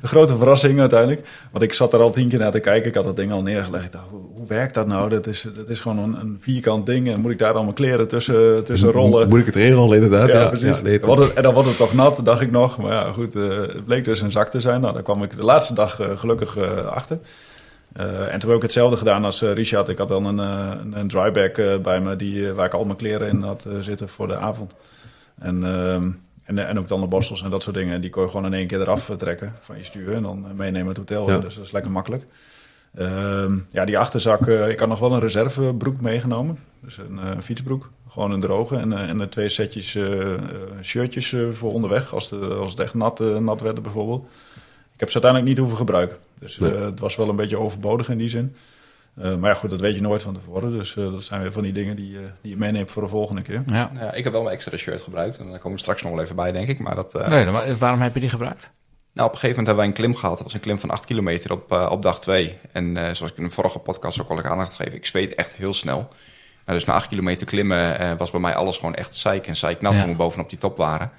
[0.02, 1.28] de grote verrassing uiteindelijk.
[1.52, 2.90] Want ik zat er al tien keer naar te kijken.
[2.90, 3.96] Ik had dat ding al neergelegd.
[4.10, 5.10] Hoe, hoe werkt dat nou?
[5.10, 7.12] Dat is, dat is gewoon een, een, vierkant ding.
[7.12, 9.30] En moet ik daar dan mijn kleren tussen, tussen rollen?
[9.30, 10.32] Moet ik het erin rollen, inderdaad?
[10.32, 10.78] Ja, ja precies.
[10.78, 12.78] Ja, nee, het, en dan wordt het toch nat, dacht ik nog.
[12.78, 13.36] Maar ja, goed.
[13.36, 14.82] Uh, het bleek dus een zak te zijn.
[14.82, 17.18] Nou, daar kwam ik de laatste dag gelukkig achter.
[18.00, 19.90] Uh, en toen heb ik hetzelfde gedaan als uh, Richard.
[19.90, 22.98] Ik had dan een, een, een drybag uh, bij me die, waar ik al mijn
[22.98, 24.74] kleren in had zitten voor de avond.
[25.40, 26.12] En, ehm,
[26.44, 28.02] en, en ook dan de borstels en dat soort dingen.
[28.02, 30.88] Die kon je gewoon in één keer eraf trekken van je stuur en dan meenemen
[30.88, 31.30] het hotel.
[31.30, 31.40] Ja.
[31.40, 32.24] Dus dat is lekker makkelijk.
[32.96, 34.48] Ehm, ja, die achterzak.
[34.48, 36.60] ik had nog wel een reservebroek meegenomen.
[36.80, 37.90] Dus een fietsbroek.
[38.10, 38.76] Gewoon een droge.
[38.76, 39.98] En, en twee setjes
[40.82, 42.14] shirtjes voor onderweg.
[42.14, 44.26] Als, de, als het echt nat, nat werd bijvoorbeeld.
[45.00, 46.18] Ik heb ze uiteindelijk niet hoeven gebruiken.
[46.40, 46.74] Dus nee.
[46.74, 48.56] uh, het was wel een beetje overbodig in die zin.
[49.18, 50.72] Uh, maar ja, goed, dat weet je nooit van tevoren.
[50.72, 53.42] Dus uh, dat zijn weer van die dingen die, die je meeneemt voor de volgende
[53.42, 53.64] keer.
[53.68, 53.92] Ja.
[53.94, 54.14] ja.
[54.14, 55.38] ik heb wel mijn extra shirt gebruikt.
[55.38, 56.80] En daar komen we straks nog wel even bij, denk ik.
[56.80, 58.72] Maar dat, nee, maar waarom heb je die gebruikt?
[59.14, 60.36] Nou, op een gegeven moment hebben wij een klim gehad.
[60.36, 62.58] Dat was een klim van 8 kilometer op, uh, op dag 2.
[62.72, 65.56] En uh, zoals ik in de vorige podcast ook al aandacht gegeven, ik zweet echt
[65.56, 65.98] heel snel.
[66.66, 69.56] Nou, dus na 8 kilometer klimmen uh, was bij mij alles gewoon echt zeik en
[69.56, 70.00] zeiknat ja.
[70.00, 71.12] toen we bovenop die top waren.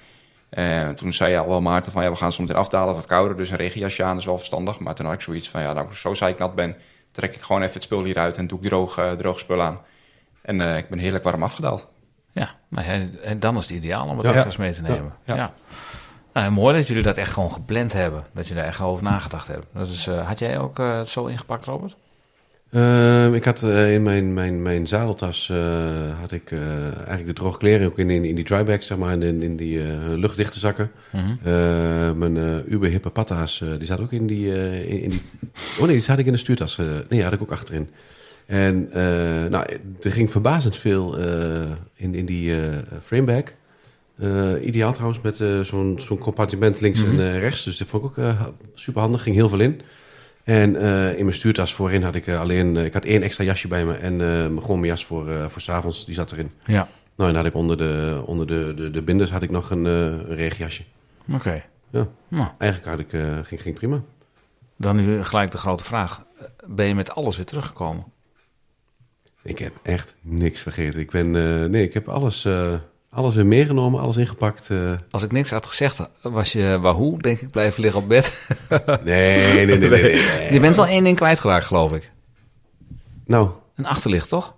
[0.95, 3.57] Toen zei al wel Maarten van ja, we gaan soms afdalen wat kouder, dus een
[3.57, 4.79] regenjasje aan is wel verstandig.
[4.79, 6.75] Maar toen had ik zoiets van ja, nou ik zo zeiknat ben,
[7.11, 9.79] trek ik gewoon even het spul hieruit en doe ik droog, droog spul aan.
[10.41, 11.87] En ik ben heerlijk warm afgedaald.
[12.31, 12.85] Ja, maar
[13.23, 14.33] en dan is het ideaal om het ja.
[14.33, 15.13] extra's mee te nemen.
[15.23, 15.35] ja.
[15.35, 15.53] ja.
[16.33, 18.23] Nou, mooi dat jullie dat echt gewoon gepland hebben.
[18.33, 19.65] Dat je daar echt over nagedacht hebt.
[19.73, 21.95] Dat is, uh, had jij ook uh, het zo ingepakt, Robert?
[22.71, 25.51] Uh, ik had in mijn, mijn, mijn zadeltas
[26.19, 29.41] had ik eigenlijk de droge kleren ook in, in, in die drybags, zeg maar, in,
[29.41, 29.79] in die
[30.17, 30.91] luchtdichte zakken.
[31.11, 32.17] Mm -hmm.
[32.17, 34.47] mijn Uber Hippe Patta's, die zat ook in die,
[34.87, 35.21] in, in, die...
[35.79, 36.77] Oh nee, die had ik in de stuurtas.
[36.77, 37.89] nee, die had ik ook achterin.
[38.45, 38.89] En
[39.49, 39.65] nou,
[40.01, 41.17] er ging verbazend veel
[41.95, 42.55] in, in die
[43.03, 43.43] framebag.
[44.21, 47.19] Uh, ideaal trouwens met uh, zo'n zo'n compartiment links mm -hmm.
[47.19, 47.63] en uh, rechts.
[47.63, 48.35] Dus dat vond ik ook
[48.73, 49.23] super handig.
[49.23, 49.81] Ging heel veel in.
[50.43, 50.75] En
[51.15, 52.77] in mijn stuurtas voorin had ik alleen...
[52.77, 53.93] ik had één extra jasje bij me.
[53.93, 54.19] En
[54.61, 56.05] gewoon mijn jas voor, voor s'avonds.
[56.05, 56.51] Die zat erin.
[56.65, 56.87] Ja.
[57.15, 59.85] Nou, en had ik onder de, onder de, de, de binders had ik nog een,
[59.85, 60.83] een regenjasje.
[61.27, 61.35] Oké.
[61.35, 61.65] Okay.
[61.89, 62.07] Ja.
[62.27, 62.49] Nou.
[62.57, 64.01] Eigenlijk had ik, ging, ging prima.
[64.77, 66.25] Dan nu gelijk de grote vraag.
[66.65, 68.05] Ben je met alles weer teruggekomen?
[69.43, 70.99] Ik heb echt niks vergeten.
[70.99, 71.31] Ik ben...
[71.71, 72.47] nee, ik heb alles...
[73.13, 74.69] Alles weer meegenomen, alles ingepakt.
[74.69, 74.91] Uh...
[75.09, 78.47] Als ik niks had gezegd, was je Wahoo, denk ik, blijven liggen op bed.
[79.03, 82.11] nee, nee, nee, nee, nee, nee, Je bent wel één ding kwijtgeraakt, geloof ik.
[83.25, 83.49] Nou?
[83.75, 84.55] Een achterlicht, toch?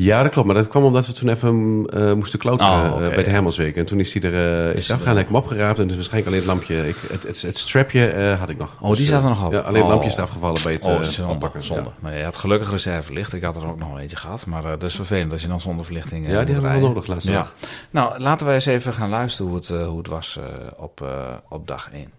[0.00, 0.46] Ja, dat klopt.
[0.46, 3.08] Maar dat kwam omdat we toen even uh, moesten klauteren oh, okay.
[3.08, 3.76] uh, bij de Hermelsweek.
[3.76, 4.32] En toen is hij er
[4.68, 5.16] uh, is afgegaan.
[5.16, 5.78] Heb ik hem opgeraapt.
[5.78, 6.88] En dus waarschijnlijk alleen het lampje.
[6.88, 8.76] Ik, het, het, het strapje had ik nog.
[8.80, 9.52] Oh, die dus, zat er nog op?
[9.52, 11.62] Ja, alleen het lampje is afgevallen bij het oh, zonde, oppakken.
[11.62, 11.82] Zonde.
[11.82, 11.94] Ja.
[12.00, 13.32] Maar je had gelukkig reservelicht.
[13.32, 14.46] Ik had er ook nog een eentje gehad.
[14.46, 17.28] Maar dat is vervelend als je dan zonder verlichting Ja, die hadden we nodig laatst
[17.28, 17.48] ja.
[17.90, 20.38] Nou, laten wij eens even gaan luisteren hoe het, hoe het was
[20.76, 21.08] op,
[21.48, 22.10] op dag 1.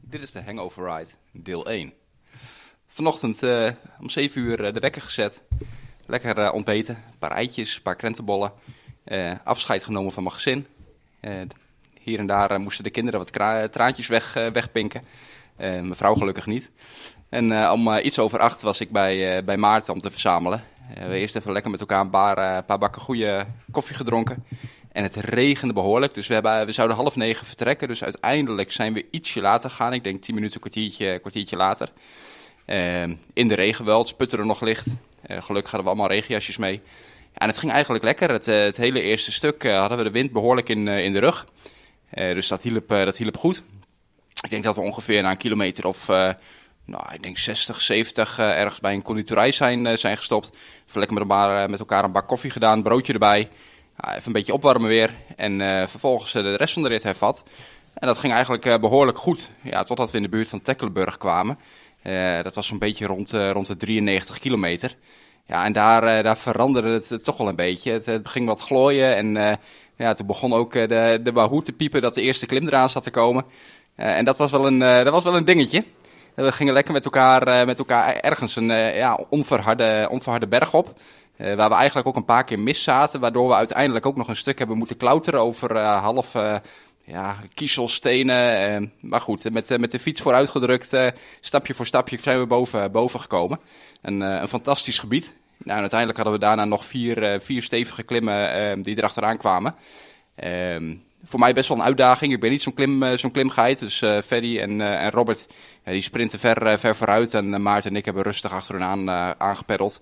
[0.00, 1.92] Dit is de Hangover Ride, deel 1.
[2.86, 3.42] Vanochtend
[4.00, 5.42] om 7 uur de wekker gezet.
[6.06, 8.52] Lekker uh, ontbeten, een paar eitjes, een paar krentenbollen.
[9.04, 10.66] Uh, afscheid genomen van mijn gezin.
[11.20, 11.32] Uh,
[12.00, 13.32] hier en daar moesten de kinderen wat
[13.72, 15.04] traantjes weg, wegpinken.
[15.56, 16.70] mijn vrouw gelukkig niet.
[17.28, 20.64] En om iets over acht was ik bij, bij Maarten om te verzamelen.
[21.08, 24.44] we eerst even lekker met elkaar een paar, paar bakken goede koffie gedronken.
[24.92, 27.88] En het regende behoorlijk, dus we, hebben, we zouden half negen vertrekken.
[27.88, 29.92] Dus uiteindelijk zijn we ietsje later gegaan.
[29.92, 31.92] Ik denk tien minuten, kwartiertje, kwartiertje later.
[33.32, 34.96] in de regen wel, sputterde nog licht.
[35.30, 36.80] Uh, gelukkig hadden we allemaal regenjasjes mee.
[37.32, 38.30] En het ging eigenlijk lekker.
[38.30, 41.18] Het, uh, het hele eerste stuk uh, hadden we de wind behoorlijk in, in de
[41.18, 41.46] rug.
[42.10, 43.62] dus dat hielp, dat hielp goed.
[44.42, 46.06] Ik denk dat we ongeveer na een kilometer of
[46.84, 50.50] nou, ik denk 60, 70 ergens bij een conditorij zijn, zijn gestopt.
[50.86, 51.26] Even lekker
[51.70, 53.48] met elkaar, een bak koffie gedaan, broodje erbij.
[54.06, 55.14] even een beetje opwarmen weer.
[55.36, 57.42] En vervolgens de rest van de rit hervat.
[57.94, 59.50] En dat ging eigenlijk behoorlijk goed.
[59.62, 61.58] Ja, totdat we in de buurt van Tecklenburg kwamen.
[62.06, 64.96] Uh, dat was zo'n beetje rond, uh, rond de 93 kilometer.
[65.46, 67.92] Ja, en daar, uh, daar veranderde het, het, toch wel een beetje.
[67.92, 69.58] Het, het ging wat glooien en
[69.96, 73.02] ja, toen begon ook de, de Wahoo te piepen dat de eerste klim eraan zat
[73.02, 73.44] te komen.
[73.94, 75.84] en dat was wel een, dat was wel een dingetje.
[76.34, 80.92] We gingen lekker met elkaar, met elkaar ergens een ja, onverharde, onverharde berg op.
[81.36, 83.20] waar we eigenlijk ook een paar keer mis zaten.
[83.20, 86.34] Waardoor we uiteindelijk ook nog een stuk hebben moeten klauteren over half
[87.04, 88.58] ja, kiezelstenen.
[88.58, 91.06] Eh, maar goed, met, eh, met de fiets vooruitgedrukt, uh,
[91.40, 93.60] stapje voor stapje zijn we boven, boven gekomen.
[94.02, 95.34] Een, een fantastisch gebied.
[95.56, 99.74] Nou, uiteindelijk hadden we daarna nog vier, vier stevige klimmen die erachteraan kwamen.
[100.34, 102.32] Ehm, voor mij best wel een uitdaging.
[102.32, 103.78] Ik ben niet zo'n klim, zo'n klimgeit.
[103.78, 105.46] Dus uh, Ferry en, en Robert
[105.84, 107.34] die sprinten ver, ver vooruit.
[107.34, 109.10] En Maarten en ik hebben rustig achter hun aan,
[109.40, 110.00] aangepeddeld.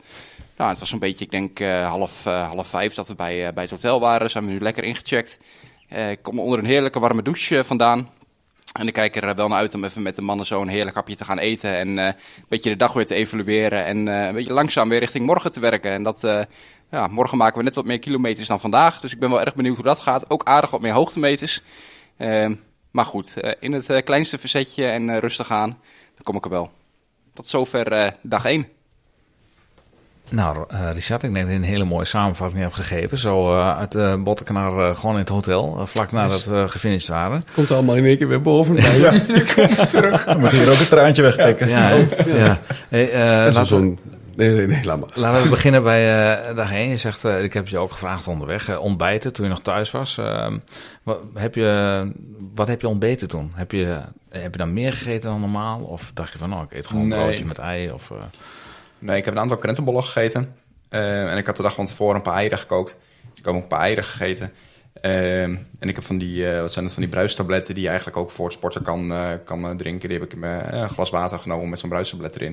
[0.56, 3.72] Nou, het was een beetje, ik denk half, half vijf dat we bij, bij het
[3.72, 4.30] hotel waren.
[4.30, 5.38] Zijn we nu lekker ingecheckt.
[5.90, 8.08] Eh, ik kom onder een heerlijke warme douche eh, vandaan.
[8.72, 10.96] En ik kijk er wel naar uit om even met de mannen zo een heerlijk
[10.96, 11.74] hapje te gaan eten.
[11.74, 12.14] En een
[12.48, 13.84] beetje de dag weer te evalueren.
[13.84, 15.90] En een beetje langzaam weer richting morgen te werken.
[15.90, 16.20] En dat,
[16.90, 19.00] ja, morgen maken we net wat meer kilometers dan vandaag.
[19.00, 20.30] Dus ik ben wel erg benieuwd hoe dat gaat.
[20.30, 21.62] Ook aardig wat meer hoogtemeters.
[22.16, 22.54] Ehm,
[22.90, 25.78] maar goed, in het kleinste verzetje en rustig aan,
[26.14, 26.70] dan kom ik er wel.
[27.32, 28.79] Tot zover dag 1.
[30.30, 33.18] Nou, uh, Richard, ik denk dat je een hele mooie samenvatting hebt gegeven.
[33.18, 37.08] Zo uh, uit de uh, Bottekenaar uh, gewoon in het hotel, vlak nadat we gefinished
[37.08, 37.44] waren.
[37.54, 38.76] Komt allemaal in één keer weer boven.
[38.76, 39.10] ja, ja.
[39.54, 40.24] komt terug.
[40.24, 41.68] Dan moet hier ook een traantje wegtrekken.
[41.68, 42.06] Ja, ja.
[42.26, 42.58] ja.
[42.88, 43.12] Hey,
[43.52, 43.98] laten,
[44.34, 45.08] nee, nee, nee, laat maar.
[45.14, 46.88] Laten we beginnen bij dag 1.
[46.88, 50.18] Je zegt, ik heb je ook gevraagd onderweg, ontbijten toen je nog thuis was.
[50.18, 50.58] Ehm,
[51.02, 52.12] wat, heb je,
[52.54, 53.52] wat heb je ontbeten toen?
[53.54, 55.80] Heb je, heb je dan meer gegeten dan normaal?
[55.80, 57.18] Of dacht je van, nou, ik eet gewoon een nee.
[57.18, 57.90] broodje met ei?
[57.90, 58.12] Of...
[59.00, 60.54] Nee, ik heb een aantal krentenbollen gegeten.
[60.90, 62.98] Uh, en ik had de dag van tevoren een paar eieren gekookt.
[63.34, 64.52] Ik heb ook een paar eieren gegeten.
[65.00, 67.88] Ehm, en ik heb van die, eh, wat zijn het, van die bruistabletten die je
[67.88, 70.08] eigenlijk ook voor het sporten kan, eh, kan eh, drinken.
[70.08, 72.52] Die heb ik in eh, glas water genomen met zo'n bruistablet erin.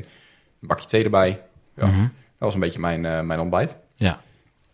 [0.62, 1.42] Een bakje thee erbij.
[1.76, 2.02] Ja, Mhm.
[2.02, 3.78] Dat was een beetje mijn, mijn ontbijt.
[3.96, 4.20] Ja.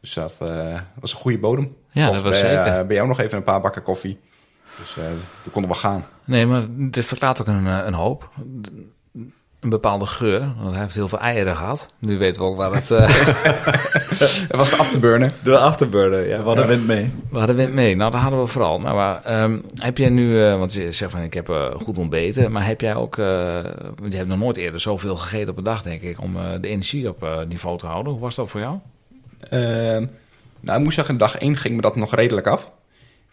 [0.02, 0.38] Dus dat
[1.00, 1.76] was een goede bodem.
[1.92, 2.86] Ja, Volgens dat was bij, zeker.
[2.86, 4.20] bij jou nog even een paar bakken koffie.
[4.78, 4.94] Dus
[5.42, 6.06] toen konden we gaan.
[6.26, 8.30] Nee, maar dit verklaart ook een, een hoop.
[9.64, 10.40] Een bepaalde geur.
[10.40, 11.94] Want hij heeft heel veel eieren gehad.
[12.00, 12.92] Nu weten we ook waar het...
[12.92, 13.08] eh
[14.10, 15.32] Het was de afterburner.
[15.44, 16.38] de afterburner, ja.
[16.38, 17.12] We hadden wind mee.
[17.32, 17.96] We hadden wind mee.
[17.96, 18.80] Nou, dat hadden we vooral.
[18.80, 21.98] Nou, maar, ehm, heb jij nu, eh, want je zegt van ik heb eh, goed
[21.98, 25.82] ontbeten, maar heb jij ook, je hebt nog nooit eerder zoveel gegeten op een dag,
[25.82, 28.12] denk ik, om de energie op niveau te houden.
[28.12, 28.78] Hoe was dat voor jou?
[29.50, 30.06] Ehm,
[30.60, 32.72] nou, ik moet zeggen, dag 1 ging me dat nog redelijk af.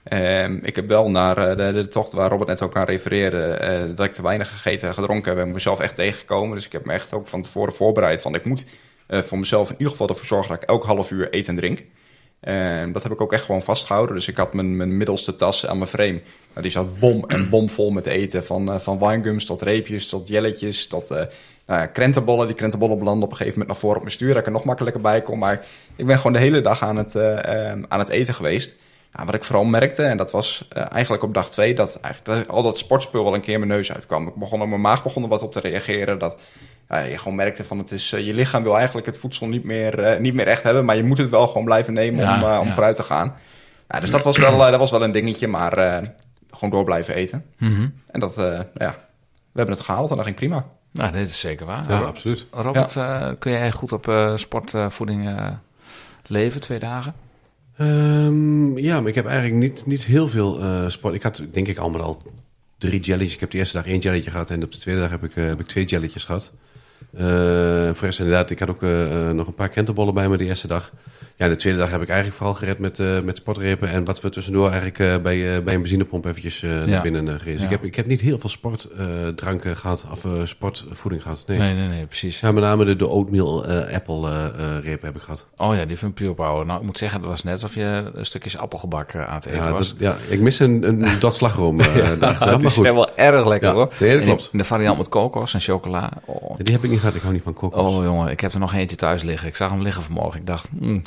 [0.02, 3.42] Ehm, ik heb wel naar eh, de, de tocht waar Robert net ook aan refereerde,
[3.42, 6.56] eh, dat ik te weinig gegeten en gedronken heb, ben mezelf echt tegengekomen.
[6.56, 8.64] Dus ik heb me echt ook van tevoren voorbereid van ik moet
[9.06, 11.56] eh, voor mezelf in ieder geval ervoor zorgen dat ik elk half uur eet en
[11.56, 11.84] drink.
[12.40, 14.14] En dat heb ik ook echt gewoon vastgehouden.
[14.14, 16.20] Dus ik had mijn, mijn middelste tas aan mijn frame.
[16.50, 18.44] Nou, die zat bom en bom vol met eten.
[18.44, 21.14] Van, van winegums tot reepjes, tot jelletjes, tot
[21.66, 22.46] nou krentenbollen.
[22.46, 24.28] Die krentenbollen belanden op een gegeven moment naar voren op mijn stuur.
[24.28, 25.38] Dat ik er nog makkelijker bij kom.
[25.38, 28.76] Maar ik ben gewoon de hele dag aan het, eh, eh, aan het eten geweest.
[29.12, 31.74] Nou, wat ik vooral merkte, en dat was eh, eigenlijk op dag twee...
[31.74, 34.26] dat eigenlijk al dat sportspul wel een keer mijn neus uitkwam.
[34.28, 36.18] Ik begon, mijn maag begon er wat op te reageren.
[36.18, 36.40] Dat
[36.86, 39.64] eh, je gewoon merkte van het is, eh, je lichaam wil eigenlijk het voedsel niet
[39.64, 42.34] meer, eh, niet meer echt hebben, maar je moet het wel gewoon blijven nemen Ja,
[42.34, 42.72] om, om ja.
[42.72, 43.34] vooruit te gaan.
[43.88, 46.06] Ja, dus dat was, wel, dat was wel een dingetje, maar eh,
[46.50, 47.44] gewoon door blijven eten.
[47.58, 48.44] En dat, eh,
[48.74, 48.90] ja,
[49.52, 50.66] we hebben het gehaald en dat ging prima.
[50.92, 51.84] Nou, dit is zeker waar.
[51.90, 52.46] Ja, Ro- absoluut.
[52.50, 52.92] Robert,
[53.38, 55.30] kun jij goed op sportvoeding
[56.26, 57.14] leven, twee dagen?
[57.80, 61.14] Ehm, ja, maar ik heb eigenlijk niet, niet heel veel eh, sport.
[61.14, 62.22] Ik had denk ik allemaal al
[62.78, 63.34] drie jellies.
[63.34, 65.36] Ik heb de eerste dag één jelletje gehad en op de tweede dag heb ik,
[65.36, 66.52] eh, heb ik twee jelletjes gehad.
[67.12, 67.22] Eh,
[67.92, 68.80] voor de inderdaad, ik had ook
[69.34, 70.92] nog een paar krentenbollen bij me de eerste dag.
[71.40, 73.88] Ja, de tweede dag heb ik eigenlijk vooral gered met, eh, met sportrepen.
[73.90, 77.44] En wat we tussendoor eigenlijk eh, bij, eh, bij een benzinepomp eventjes naar binnen gereden.
[77.52, 77.64] Dus Ja.
[77.64, 81.44] ik, heb, ik heb niet heel veel sportdranken gehad of sportvoeding gehad.
[81.46, 81.58] Nee.
[81.58, 82.40] Nee, nee, nee, precies.
[82.40, 84.50] Ja, met name de, de oatmeal apple
[84.80, 85.46] reep heb ik gehad.
[85.56, 86.66] Oh ja, die van Pure Power.
[86.66, 89.62] Nou, ik moet zeggen, het was net alsof je een stukjes appelgebak aan het eten
[89.62, 89.88] Ja, was.
[89.88, 93.74] dat, ja, ik mis een, een dot slagroom het maar is wel erg lekker Ja,
[93.74, 93.92] hoor.
[94.00, 94.48] nee, dat klopt.
[94.52, 96.10] De variant met kokos en chocola.
[96.24, 97.14] Oh, Ja, die heb ik niet gehad.
[97.14, 97.94] Ik hou niet van kokos.
[97.96, 99.48] oh jongen, ik heb er nog eentje thuis liggen.
[99.48, 100.40] Ik zag hem liggen vanmorgen.
[100.40, 101.00] Ik dacht, hmm.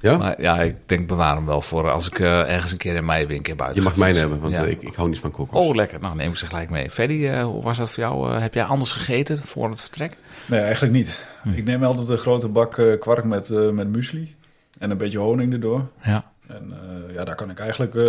[0.00, 0.16] Ja?
[0.16, 3.04] maar ja, ik denk bewaar hem wel voor als ik eh, ergens een keer in
[3.04, 4.64] mei weer een keer buiten je mag hebben, want Ja.
[4.64, 5.66] eh, ik, ik hou niet van kokos.
[5.66, 6.00] Oh, lekker.
[6.00, 6.90] Nou, neem ik ze gelijk mee.
[6.90, 8.32] Freddy, eh, hoe was dat voor jou?
[8.32, 10.16] Heb jij anders gegeten voor het vertrek?
[10.46, 11.26] Nee, eigenlijk niet.
[11.54, 14.34] Ik neem altijd een grote bak kwark met, met muesli.
[14.78, 15.86] En een beetje honing erdoor.
[16.02, 16.25] Ja.
[17.16, 18.02] Ja, daar kan ik eigenlijk eh,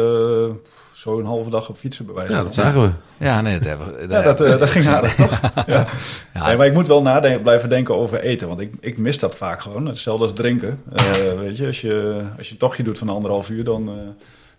[0.94, 2.92] zo een halve dag op fietsen bij wijze ja, dat zagen we.
[3.18, 4.08] Ja, nee, dat hebben we.
[4.08, 5.40] Ja, dat, eh, dat ging aardig, toch?
[5.68, 5.86] Ja.
[6.34, 6.48] Ja.
[6.48, 8.48] Nee, maar ik moet wel nadenken, blijven denken over eten.
[8.48, 9.86] Want ik, ik mis dat vaak gewoon.
[9.86, 10.84] Hetzelfde als drinken.
[10.94, 11.06] Eh,
[11.40, 13.94] weet je, als je, als je een tochtje doet van anderhalf uur, dan, eh,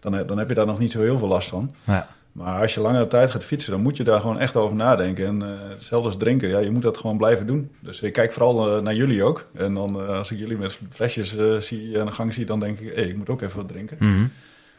[0.00, 1.74] dan, dan heb je daar nog niet zo heel veel last van.
[1.84, 2.08] Ja.
[2.32, 5.26] Maar als je langere tijd gaat fietsen, dan moet je daar gewoon echt over nadenken.
[5.26, 7.70] En eh, hetzelfde als drinken, ja, je moet dat gewoon blijven doen.
[7.80, 9.46] Dus ik kijk vooral eh, naar jullie ook.
[9.54, 12.78] En dan eh, als ik jullie met flesjes zie aan de gang zie, dan denk
[12.78, 13.96] ik, hé, ik moet ook even wat drinken.
[14.00, 14.26] Mhm.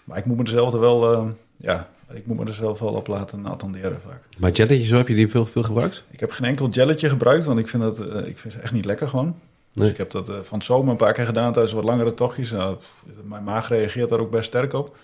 [0.03, 3.07] Maar ik moet me er zelf wel, ja, ik moet me er zelf wel op
[3.07, 4.21] laten attenderen vaak.
[4.37, 6.03] Maar jelletje, zo heb je die veel, veel gebruikt?
[6.11, 8.85] Ik heb geen enkel jelletje gebruikt, want ik vind, dat, ik vind ze echt niet
[8.85, 9.35] lekker gewoon.
[9.73, 12.51] Dus ik heb dat van zomer een paar keer gedaan tijdens wat langere tochtjes.
[12.51, 12.77] Nou,
[13.23, 14.95] mijn maag reageert daar ook best sterk op.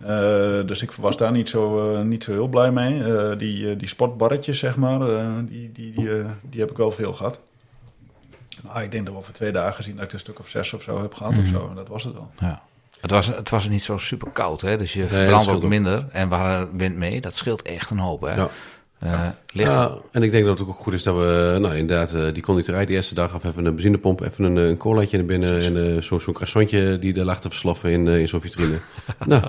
[0.00, 3.02] Eh, dus ik was daar niet zo, eh, niet zo heel blij mee.
[3.04, 6.08] Eh, die, die sportbarretjes, zeg maar, eh, die, die, die,
[6.42, 7.40] die heb ik wel veel gehad.
[8.62, 10.72] Nou, ik denk dat we over twee dagen zien dat ik een stuk of zes
[10.72, 11.54] of zo heb gehad of Mhm.
[11.54, 11.68] zo.
[11.68, 12.30] En dat was het wel.
[12.38, 12.62] Ja.
[13.00, 14.76] Het was, het was niet zo super koud, hè?
[14.78, 15.68] dus je verbrandt scheelt ook ook.
[15.68, 16.06] minder.
[16.12, 18.20] En hadden wind mee, dat scheelt echt een hoop.
[18.20, 18.34] Hè?
[18.34, 19.34] Ja.
[19.54, 19.70] Licht.
[19.70, 22.42] Ja, en ik denk dat het ook goed is dat we, nou inderdaad, eh, die
[22.42, 25.60] conditorij de eerste dag of even een benzinepomp, even een, eh, een colaatje naar binnen
[25.60, 28.76] en eh, zo- zo'n croissantje die er lag te versloffen in, in zo'n vitrine.
[29.26, 29.42] nou,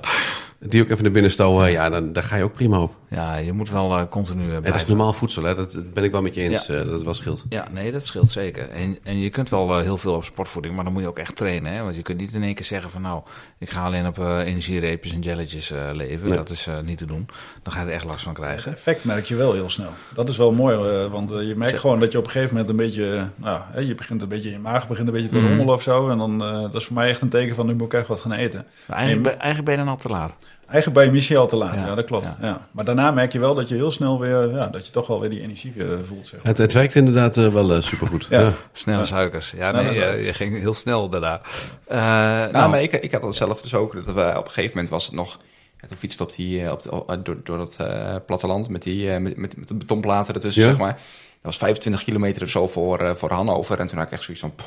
[0.60, 2.96] die ook even naar binnen stouwen, ja, dan, daar ga je ook prima op.
[3.10, 4.90] Ja, je moet wel eh, continu eh, En dat is blijven.
[4.90, 5.56] normaal voedsel, hè?
[5.56, 6.74] Dat, dat ben ik wel met je eens, Ja.
[6.84, 7.46] dat het wel scheelt.
[7.50, 8.70] Ja, nee, dat scheelt zeker.
[8.70, 11.36] En, en je kunt wel heel veel op sportvoeding, maar dan moet je ook echt
[11.36, 11.74] trainen.
[11.74, 11.84] Hè?
[11.84, 13.22] Want je kunt niet in één keer zeggen van nou,
[13.60, 16.28] ik ga alleen op eh energiereepjes en jelletjes eh, leven.
[16.28, 16.38] Nee.
[16.38, 17.26] Dat is eh, niet te doen.
[17.64, 18.72] Dan ga je er echt last van Het krijgen.
[18.72, 19.90] effect merk je wel heel snel.
[20.14, 22.32] Dat is wel mooi, eh, want eh, je merkt Zet- gewoon dat je op een
[22.32, 23.16] gegeven moment een beetje...
[23.16, 25.48] eh, nou, hè, je begint een beetje, je maag begint een beetje te Mhm.
[25.48, 26.10] rommelen of zo.
[26.10, 28.08] En dan, eh, dat is voor mij echt een teken van, nu moet ik echt
[28.08, 28.66] wat gaan eten.
[28.86, 30.36] Maar eigenlijk, ben- eigenlijk ben je dan al te laat.
[30.68, 32.26] Eigenlijk bij Michel te laat, Ja, ja, dat klopt.
[32.26, 32.38] ja.
[32.42, 32.68] Ja.
[32.72, 35.20] Maar daarna merk je wel dat je heel snel weer, ja, dat je toch wel
[35.20, 35.74] weer die energie
[36.06, 36.28] voelt.
[36.28, 36.48] Zeg maar.
[36.48, 38.28] Het, het werkt inderdaad wel supergoed.
[38.30, 38.40] Ja.
[38.42, 38.54] Ja.
[38.72, 39.06] Snelle Ja.
[39.06, 39.52] suikers.
[39.52, 40.26] Ja, Snelle nee, je, suikers.
[40.26, 41.42] je ging heel snel daarna.
[41.88, 43.94] Eh, Nou, nou, maar ik, ik had dat zelf dus ook.
[44.06, 45.38] Dat we, op een gegeven moment was het nog...
[45.86, 48.70] Ja, toen fietsten we op die, eh, op de, oh, door, door dat eh, platteland
[48.70, 50.68] met, die, eh, met, met, met de betonplaten ertussen, Ja.
[50.70, 50.94] zeg maar.
[50.94, 53.80] Dat was 25 kilometer of zo voor, eh, voor Hannover.
[53.80, 54.56] En toen had ik echt zoiets van...
[54.56, 54.66] poh,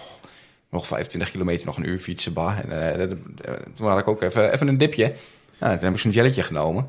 [0.71, 2.59] nog 25 kilometer, nog een uur fietsen, bah.
[2.59, 3.11] En, eh, eh,
[3.75, 5.13] toen had ik ook even, even een dipje.
[5.61, 6.87] Ja, toen heb ik zo'n jelletje genomen.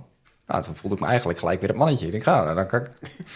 [0.47, 2.05] Nou, toen voelde ik me eigenlijk gelijk weer het mannetje.
[2.05, 2.89] Ik denk, ja, nou, dan kan ik,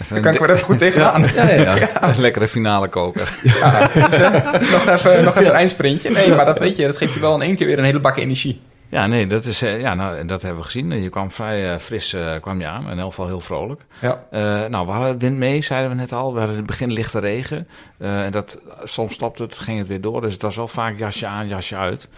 [0.10, 1.22] dan kan ik weer even goed tegenaan.
[1.22, 2.04] Ja, ja, ja.
[2.10, 3.40] Een lekkere finale koker.
[3.44, 6.10] Ja, dus, eh, nog even, nog even een eindsprintje.
[6.10, 8.00] Nee, maar dat weet je, dat geeft je wel in één keer weer een hele
[8.00, 8.62] bak energie.
[8.94, 10.92] Ja, nee, dat, is, eh, ja, nou, dat hebben we gezien.
[11.02, 12.90] Je kwam vrij eh, fris eh, kwam je aan.
[12.90, 13.86] In elk geval heel vrolijk.
[14.02, 14.24] Ja.
[14.32, 16.32] Eh, nou, we hadden wind mee, zeiden we net al.
[16.34, 17.68] We hadden in het begin lichte regen.
[17.98, 20.22] Eh, en dat, soms stopte het, ging het weer door.
[20.22, 22.10] Dus het was wel vaak jasje aan, jasje uit.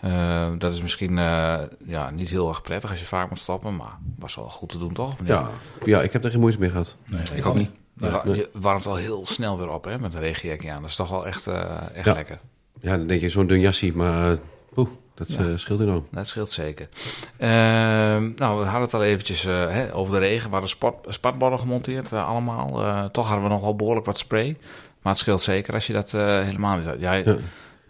[0.00, 1.54] Eh, dat is misschien eh,
[1.86, 3.76] ja, niet heel erg prettig als je vaak moet stoppen.
[3.76, 5.14] Maar was wel goed te doen, toch?
[5.24, 5.48] Ja,
[5.84, 6.96] ja, ik heb er geen moeite mee gehad.
[7.34, 7.70] Ik ook niet.
[7.98, 10.80] Je, wa- je warmt wel heel snel weer op hè, met een regenjekje aan.
[10.80, 12.12] Dat is toch wel echt, eh, echt Ja.
[12.12, 12.38] lekker.
[12.80, 14.36] Ja, dan denk je zo'n dun jasje, maar uh,
[14.74, 16.06] poeh, dat eh, scheelt enorm.
[16.10, 16.88] Dat scheelt zeker.
[17.36, 20.44] Ehm, nou, we hadden het al eventjes eh, hè, over de regen.
[20.44, 23.10] We hadden sport, spatborden gemonteerd eh, allemaal.
[23.10, 24.56] Toch hadden we nog wel behoorlijk wat spray.
[25.02, 27.00] Maar het scheelt zeker als je dat helemaal niet had.
[27.00, 27.36] Ja, Ja.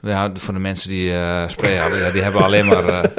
[0.01, 1.11] ja, voor de mensen die
[1.47, 2.85] spray hadden, ja, die hebben alleen maar...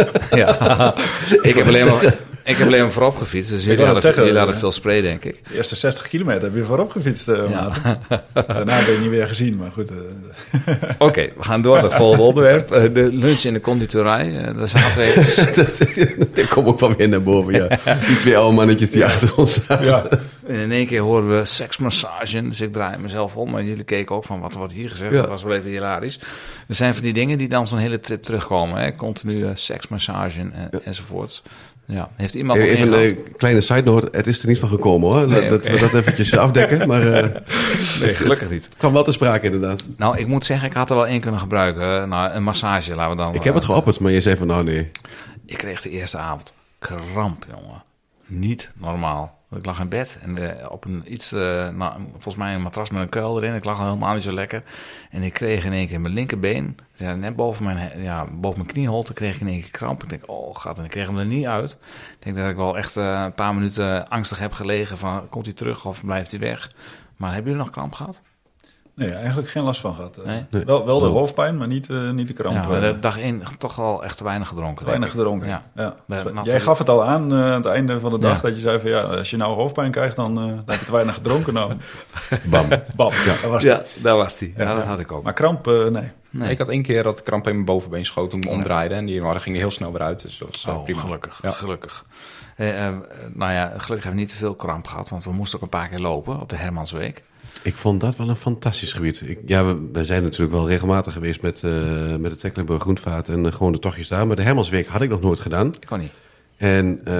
[0.41, 0.93] ja,
[1.41, 2.13] ik, heb alleen maar
[2.45, 3.51] ik heb alleen maar voorop gefietst.
[3.51, 5.41] Dus jullie hadden, net zeggen, jullie hadden eh, veel spray, denk ik.
[5.49, 7.99] De eerste 60 kilometer heb je voorop gefietst, eh, Maarten.
[8.33, 9.89] Daarna ben je niet weer gezien, maar goed.
[9.89, 9.95] eh,
[11.07, 12.69] Oké, we gaan door naar het volgende onderwerp.
[12.69, 14.53] De lunch in de conditorij.
[14.57, 16.27] daar zaten we even.
[16.35, 17.67] dat komt ook wel weer naar boven, ja.
[18.07, 19.85] Die twee oude mannetjes die achter ons zaten.
[19.85, 20.03] ja,
[20.47, 22.47] En in één keer horen we seksmassage.
[22.47, 23.57] Dus ik draai mezelf om.
[23.57, 25.13] En jullie keken ook van wat wordt hier gezegd.
[25.13, 25.21] Ja.
[25.21, 26.19] Dat was wel even hilarisch.
[26.67, 28.81] Er zijn van die dingen die dan zo'n hele trip terugkomen.
[28.81, 28.95] Hè?
[28.95, 31.43] Continu eh, seksmassage en, enzovoorts.
[31.87, 35.27] Ja, heeft iemand Even een kleine side note, het is er niet van gekomen hoor.
[35.27, 37.41] Nee, dat we dat eventjes afdekken, maar eh,
[38.01, 38.65] Nee, gelukkig niet.
[38.65, 39.83] het kwam wel te sprake inderdaad.
[39.97, 42.01] Nou, ik moet zeggen, ik had er wel één kunnen gebruiken.
[42.01, 43.33] Eh, Nou, een massage, laten we dan...
[43.33, 44.91] Ik heb het eh, geopperd, maar je zei van nou nee.
[45.45, 47.83] Ik kreeg de eerste avond kramp, jongen.
[48.25, 49.34] Niet normaal.
[49.51, 52.89] Ik lag in bed en eh, op een iets, eh, nou, volgens mij een matras
[52.89, 53.55] met een kuil erin.
[53.55, 54.63] Ik lag al helemaal niet zo lekker.
[55.09, 58.71] En ik kreeg in één keer mijn linkerbeen, ja, net boven mijn, ja, boven mijn
[58.71, 60.03] knieholte, kreeg ik in één keer kramp.
[60.03, 61.77] Ik denk, oh gat, en ik kreeg hem er niet uit.
[62.19, 65.45] Ik denk dat ik wel echt eh, een paar minuten angstig heb gelegen van, komt
[65.45, 66.71] hij terug of blijft hij weg?
[67.15, 68.21] Maar hebben jullie nog kramp gehad?
[68.95, 70.17] Nee, eigenlijk geen last van gehad.
[70.17, 70.25] eh.
[70.25, 70.45] Nee?
[70.49, 70.65] Nee.
[70.65, 72.63] Wel, wel de hoofdpijn, maar niet, eh, niet de kramp.
[72.63, 72.93] Ja, maar eh.
[72.93, 74.77] de dag één toch al echt te weinig gedronken.
[74.77, 75.47] Te weinig gedronken.
[75.47, 75.95] Ja.
[76.07, 78.41] Dus Jij gaf het al aan aan het einde van de dag Ja.
[78.41, 80.85] dat je zei van ja, als je nou hoofdpijn krijgt, dan, eh, dan heb je
[80.85, 81.53] te weinig gedronken.
[81.53, 81.73] Nou,
[82.49, 82.67] Bam.
[82.95, 83.25] bam, ja.
[83.41, 83.91] dat was het.
[83.95, 84.53] Ja, daar was hij.
[84.57, 84.73] Ja, Ja.
[84.75, 85.23] dat had ik ook.
[85.23, 86.11] Maar kramp, eh, nee.
[86.29, 86.49] Nee.
[86.51, 88.95] Ik had één keer dat de kramp in mijn bovenbeen schoot toen ik me omdraaide.
[88.95, 90.21] En die maar, ging er heel snel weer uit.
[90.21, 90.99] Dus dat was Oh, prima.
[91.01, 91.39] gelukkig.
[91.41, 91.51] Ja.
[91.51, 92.05] gelukkig.
[92.55, 92.93] Eh, eh,
[93.33, 95.69] nou ja, gelukkig hebben we niet te veel kramp gehad, want we moesten ook een
[95.79, 97.23] paar keer lopen op de Hermansweek.
[97.61, 99.21] Ik vond dat wel een fantastisch gebied.
[99.21, 101.71] Ik, ja, we, we zijn natuurlijk wel regelmatig geweest met, eh,
[102.15, 104.27] met de Tecklenburg Groenvaart en eh, gewoon de tochtjes daar.
[104.27, 105.67] Maar de Hermansweek had ik nog nooit gedaan.
[105.67, 106.11] Ik kon niet.
[106.57, 107.13] En eh,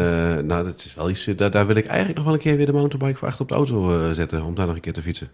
[0.44, 2.66] nou, dat is wel iets, daar, daar wil ik eigenlijk nog wel een keer weer
[2.66, 4.44] de mountainbike voor achter op de auto zetten.
[4.44, 5.32] Om daar nog een keer te fietsen.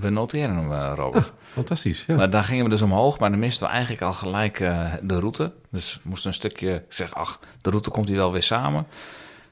[0.00, 1.32] We noteren hem, Robert.
[1.52, 2.16] Fantastisch, ja.
[2.16, 4.58] Maar daar gingen we dus omhoog, maar dan misten we eigenlijk al gelijk
[5.02, 5.52] de route.
[5.70, 8.86] Dus we moesten een stukje, ik zeg, ach, de route komt hier wel weer samen.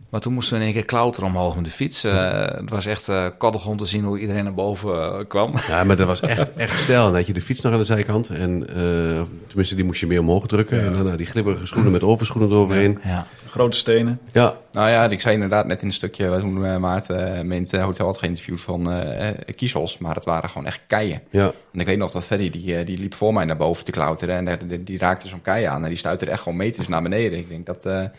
[0.08, 2.04] Maar toen moesten we in één keer klauteren omhoog met de fiets.
[2.04, 5.52] Eh, het was echt eh koddig om te zien hoe iedereen naar boven eh, kwam.
[5.68, 7.04] Ja, maar dat was echt, echt stijl.
[7.04, 8.28] Dan had je de fiets nog aan de zijkant.
[8.30, 10.84] En eh, tenminste, die moest je meer omhoog drukken.
[10.84, 12.98] En daarna die glibberige schoenen met overschoenen eroverheen.
[13.04, 13.26] Ja.
[13.48, 14.20] Grote stenen.
[14.32, 17.54] Ja, Nou ja, ik zei inderdaad net in een stukje, toen uh, Maarten uh, me
[17.54, 19.98] in het hotel had geïnterviewd van uh, kiezels.
[19.98, 21.22] Maar het waren gewoon echt keien.
[21.30, 21.52] ja.
[21.72, 24.48] En ik weet nog dat Freddy, die, die liep voor mij naar boven te klauteren.
[24.48, 25.82] En die, die raakte zo'n kei aan.
[25.82, 27.38] En die stuitte er echt gewoon meters naar beneden.
[27.38, 28.10] Ik denk dat...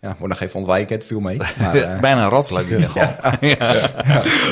[0.00, 1.36] ja, moet nog even ontwijken, het viel mee.
[1.36, 3.08] Maar, uh, Bijna een je gewoon.
[3.22, 3.36] ja.
[3.40, 3.56] ja.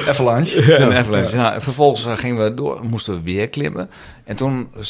[0.08, 0.74] Avalanche.
[0.78, 1.36] Een avalanche.
[1.36, 1.60] Ja.
[1.60, 3.90] vervolgens uh, gingen we door, moesten we weer klimmen.
[4.24, 4.82] En toen uh,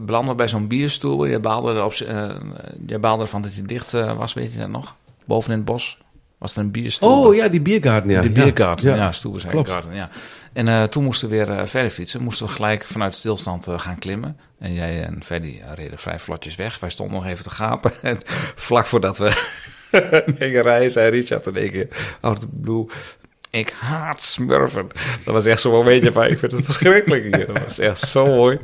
[0.00, 1.24] belanden we bij zo'n bierstoel.
[1.24, 2.30] Je baalde, erop, uh,
[2.86, 4.94] je baalde ervan dat hij dicht uh, was, weet je dat nog?
[5.24, 5.98] Boven in het bos
[6.38, 7.26] was er een bierstoel.
[7.26, 8.20] Oh ja, die biergarten, ja.
[8.20, 9.02] Die biergarten, ja, ja.
[9.02, 10.08] ja stoel zijn garten, ja.
[10.52, 12.22] En uh, toen moesten we weer uh, verder fietsen.
[12.22, 14.36] Moesten we gelijk vanuit stilstand uh, gaan klimmen.
[14.58, 16.80] En jij en Freddy reden vrij vlotjes weg.
[16.80, 17.92] Wij stonden nog even te gapen.
[18.02, 18.18] En
[18.68, 19.44] vlak voordat we
[20.38, 21.88] negen rijden, zei Richard in één keer
[22.20, 22.86] out of blue...
[23.52, 24.88] Ik haat smurfen.
[25.24, 27.46] Dat was echt zo'n momentje van, ik vind het verschrikkelijk hier.
[27.46, 28.58] Dat was echt zo mooi.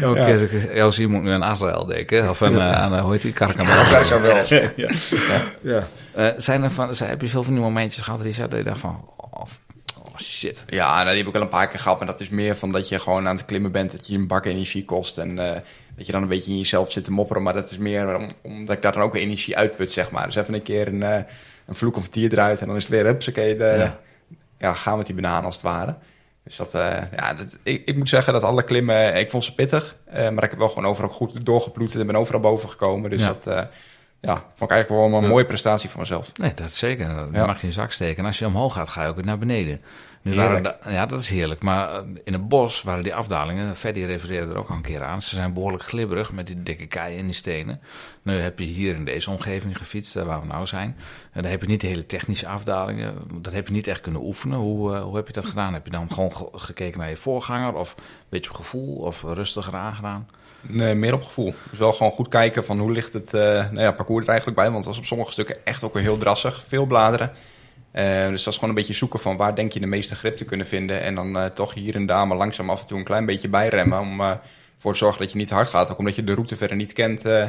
[0.00, 0.46] Elke ja.
[0.46, 2.30] keer als nu aan Azrael denken.
[2.30, 2.72] Of aan, ja.
[2.72, 3.84] aan hoe heet die, Karkamel.
[3.90, 4.44] Karkamel.
[4.48, 4.70] ja.
[4.76, 4.90] ja.
[5.60, 5.88] ja.
[6.16, 8.64] Uh, zijn er van, zijn, heb je veel van die momentjes gehad, Richard, dat je
[8.64, 9.04] dacht van...
[9.16, 9.40] Oh,
[9.98, 10.64] oh shit.
[10.66, 11.98] Ja, nou, die heb ik wel een paar keer gehad.
[11.98, 13.92] Maar dat is meer van dat je gewoon aan het klimmen bent.
[13.92, 15.18] Dat je een bak energie kost.
[15.18, 15.50] En uh,
[16.00, 17.42] dat je dan een beetje in jezelf zit te mopperen.
[17.42, 20.24] Maar dat is meer om, omdat ik daar dan ook energie uitput, zeg maar.
[20.24, 21.16] Dus even een keer een, uh,
[21.66, 22.60] een vloek of een tier eruit.
[22.60, 23.74] En dan is het weer, hupsakee, de...
[23.78, 24.00] Ja
[24.60, 25.94] ja, gaan met die bananen als het ware.
[26.44, 29.54] Dus dat, uh, ja, dat, ik, ik, moet zeggen dat alle klimmen, ik vond ze
[29.54, 29.96] pittig.
[30.08, 33.10] Uh, maar ik heb wel gewoon overal goed doorgeploet en ben overal boven gekomen.
[33.10, 33.26] Dus ja.
[33.26, 33.60] dat uh,
[34.20, 36.32] ja, vond ik eigenlijk wel een mooie prestatie van mezelf.
[36.36, 37.14] Nee, dat zeker.
[37.14, 37.46] Dat ja.
[37.46, 38.18] mag je in zak steken.
[38.18, 39.80] En als je omhoog gaat, ga je ook weer naar beneden.
[40.22, 41.62] Nu waren da- ja, dat is heerlijk.
[41.62, 45.02] Maar eh, in het bos waren die afdalingen, Freddy refereerde er ook al een keer
[45.04, 47.80] aan, ze zijn behoorlijk glibberig met die dikke keien en die stenen.
[48.22, 50.96] Nu heb je hier in deze omgeving gefietst, eh, waar we nou zijn.
[51.32, 53.14] En daar heb je niet de hele technische afdalingen.
[53.40, 54.58] Dat heb je niet echt kunnen oefenen.
[54.58, 55.72] Hoe, eh, hoe heb je dat gedaan?
[55.74, 59.22] Heb je dan gewoon ge- gekeken naar je voorganger of een beetje op gevoel of
[59.22, 60.28] rustiger aangedaan?
[60.60, 61.54] Nee, meer op gevoel.
[61.70, 64.70] Dus wel gewoon goed kijken van hoe ligt het nou ja, parcours er eigenlijk bij.
[64.70, 66.62] Want het was op sommige stukken echt ook weer heel drassig.
[66.66, 67.32] Veel bladeren.
[67.90, 70.36] Eh, dus dat is gewoon een beetje zoeken van waar denk je de meeste grip
[70.36, 71.00] te kunnen vinden.
[71.02, 73.48] En dan eh, toch hier en daar maar langzaam af en toe een klein beetje
[73.48, 73.98] bijremmen.
[74.00, 74.30] Om eh,
[74.76, 75.90] ervoor te zorgen dat je niet hard gaat.
[75.90, 77.24] Ook omdat je de route verder niet kent.
[77.24, 77.46] eh,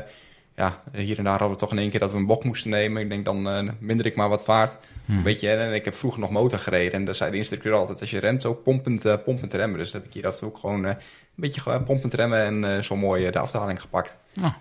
[0.56, 2.70] ja, hier en daar hadden we toch in één keer dat we een bok moesten
[2.70, 3.02] nemen.
[3.02, 4.78] Ik denk dan eh, minder ik maar wat vaart.
[5.24, 6.92] Weet je, en ik heb vroeger nog motor gereden.
[6.94, 9.80] En daar zei de instructeur altijd, als je remt, ook pompend, pompend remmen.
[9.80, 10.96] Dus dat heb ik hier dat ook gewoon een
[11.36, 12.66] beetje pompend remmen.
[12.66, 14.18] En zo mooi de afdaling gepakt.
[14.34, 14.52] Nou,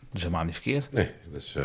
[0.00, 0.92] dat is helemaal niet verkeerd.
[0.92, 1.64] Nee, dat is, eh,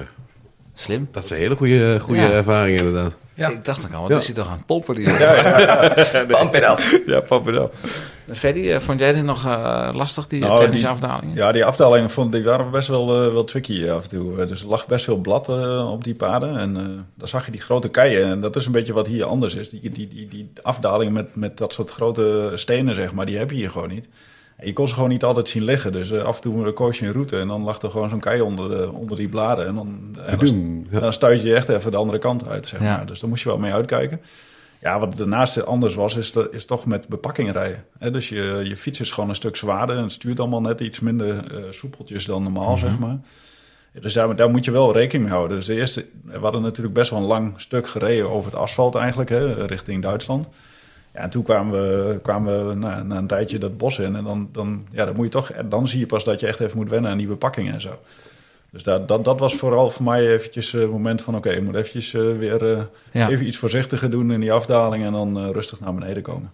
[0.74, 1.08] Slim.
[1.12, 2.32] dat is een hele goede, goede Ja.
[2.32, 3.14] ervaring inderdaad.
[3.40, 3.50] Ja.
[3.50, 4.18] Ik dacht ook al, wat Ja.
[4.18, 4.96] is hij toch aan het pompen?
[4.96, 5.06] Die
[6.28, 7.04] Pump it up.
[7.06, 7.74] Ja, pap it up.
[8.34, 11.36] Freddy, eh, vond jij dit nog eh, lastig, die Nou, technische die- afdalingen?
[11.36, 14.46] Ja, die afdalingen vond, die waren best wel, eh, wel tricky af en toe.
[14.46, 15.48] Dus er lag best veel blad
[15.88, 16.58] op die paden.
[16.58, 16.84] En eh
[17.16, 18.26] dan zag je die grote keien.
[18.28, 19.70] En dat is een beetje wat hier anders is.
[19.70, 23.50] Die, die, die, die afdaling met, met dat soort grote stenen, zeg maar, die heb
[23.50, 24.08] je hier gewoon niet.
[24.64, 25.92] Je kon ze gewoon niet altijd zien liggen.
[25.92, 27.40] Dus eh, af en toe koos je een route.
[27.40, 29.68] En dan lag er gewoon zo'n kei onder, de, onder die bladen.
[29.68, 32.96] En dan, en dan, stuit je echt even de andere kant uit, zeg Ja.
[32.96, 33.06] maar.
[33.06, 34.22] Dus daar moest je wel mee uitkijken.
[34.82, 37.86] Ja, wat daarnaast anders was, is, dat, is toch met bepakking rijden.
[37.98, 40.80] Hè, dus je, je fiets is gewoon een stuk zwaarder en het stuurt allemaal net
[40.80, 43.18] iets minder eh, soepeltjes dan normaal, zeg maar.
[43.94, 45.58] Ja, Dus daar, daar moet je wel rekening mee houden.
[45.58, 48.96] Dus de eerste, we hadden natuurlijk best wel een lang stuk gereden over het asfalt
[48.96, 50.48] eigenlijk, hè, richting Duitsland.
[51.20, 54.24] Ja, en toen kwamen we, kwamen we na, na een tijdje dat bos in en
[54.24, 56.78] dan, dan, ja, dan moet je toch, dan zie je pas dat je echt even
[56.78, 58.00] moet wennen aan die bepakkingen en zo.
[58.72, 61.36] Dus dat, dat, dat was vooral voor mij eventjes eh, het moment van...
[61.36, 63.30] oké, ik moet eventjes eh, weer eh, Ja.
[63.30, 65.04] even iets voorzichtiger doen in die afdaling...
[65.06, 66.52] en dan eh, rustig naar beneden komen.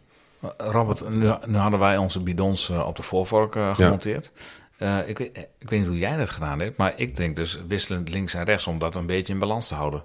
[0.58, 4.32] Robert, nu, nu hadden wij onze bidons eh, op de voorvork eh, gemonteerd.
[4.78, 7.60] Eh, ik, weet, ik weet niet hoe jij dat gedaan hebt, maar ik drink dus
[7.68, 10.04] wisselend links en rechts om dat een beetje in balans te houden.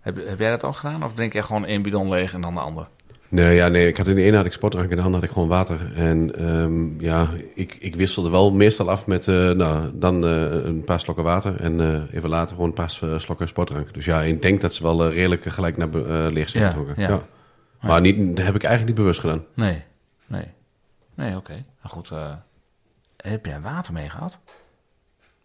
[0.00, 1.04] Heb, heb jij dat ook gedaan?
[1.04, 2.88] Of drink jij gewoon één bidon leeg en dan de ander?
[3.32, 5.24] Nee, ja, nee, ik had in de ene had ik sportdrank, in de andere had
[5.24, 5.92] ik gewoon water.
[5.96, 10.84] En ehm, ja, ik, ik wisselde wel meestal af met eh, nou, dan eh, een
[10.84, 13.94] paar slokken water en eh, even later gewoon een paar slokken sportdrank.
[13.94, 15.88] Dus ja, ik denk dat ze wel redelijk gelijk naar
[16.32, 16.94] leeg zijn Ja, getrokken.
[17.02, 17.08] ja.
[17.08, 17.22] Ja.
[17.80, 19.44] Maar niet, dat heb ik eigenlijk niet bewust gedaan.
[19.54, 19.82] Nee,
[20.26, 20.46] nee.
[21.14, 21.52] Nee, oké.
[21.52, 21.64] Nou
[21.94, 22.10] goed,
[23.16, 24.40] heb jij water mee gehad?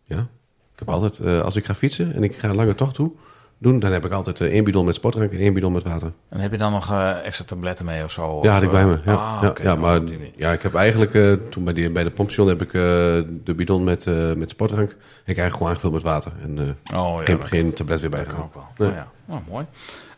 [0.04, 0.28] Ja.
[0.74, 3.12] Ik heb altijd, als ik ga fietsen en ik ga een lange tocht toe,
[3.58, 6.12] doen, dan heb ik altijd eh, één bidon met sportdrank en één bidon met water.
[6.30, 8.40] En heb je dan nog eh, extra tabletten mee of zo?
[8.42, 9.00] Ja, had ik bij eh, me.
[9.06, 10.02] Ja, ah, ja, maar
[10.36, 12.82] ja, ik heb eigenlijk eh, toen bij, die, bij de pompstation heb ik eh,
[13.44, 14.90] de bidon met, eh, met sportdrank.
[14.92, 14.98] Ik
[15.38, 18.20] eigenlijk gewoon aangevuld met water en eh, Oh, ja, geen, dat- geen tablet weer Dat
[18.26, 18.46] kan bijgedaan.
[18.46, 18.88] ook wel.
[18.88, 18.90] Nee.
[18.90, 19.08] Oh, ja.
[19.26, 19.66] Nou, mooi.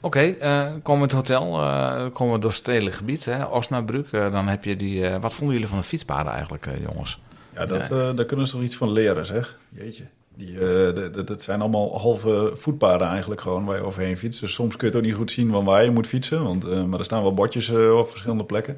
[0.01, 4.07] Oké, eh, komen we het hotel, eh, komen we door het stedelijk gebied, hè, Osnabrück.
[4.11, 7.21] eh, dan heb je die, eh, wat vonden jullie van de fietspaden eigenlijk, eh, jongens?
[7.53, 9.57] Ja, dat, eh, daar kunnen ze toch iets van leren, zeg.
[9.69, 10.03] Jeetje.
[10.39, 10.59] Die, eh,
[10.95, 14.41] de- dat zijn allemaal halve voetpaden eigenlijk gewoon waar je overheen fietst.
[14.41, 16.43] Dus soms kun je het ook niet goed zien van waar je moet fietsen.
[16.43, 18.77] Want, eh, maar er staan wel bordjes eh, op verschillende plekken.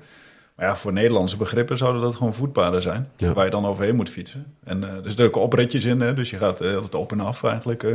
[0.55, 3.09] Maar ja, voor Nederlandse begrippen zouden dat gewoon voetpaden zijn.
[3.17, 3.33] Ja.
[3.33, 4.45] Waar je dan overheen moet fietsen.
[4.63, 7.85] En er zitten ook opritjes in, hè, dus je gaat altijd op en af eigenlijk.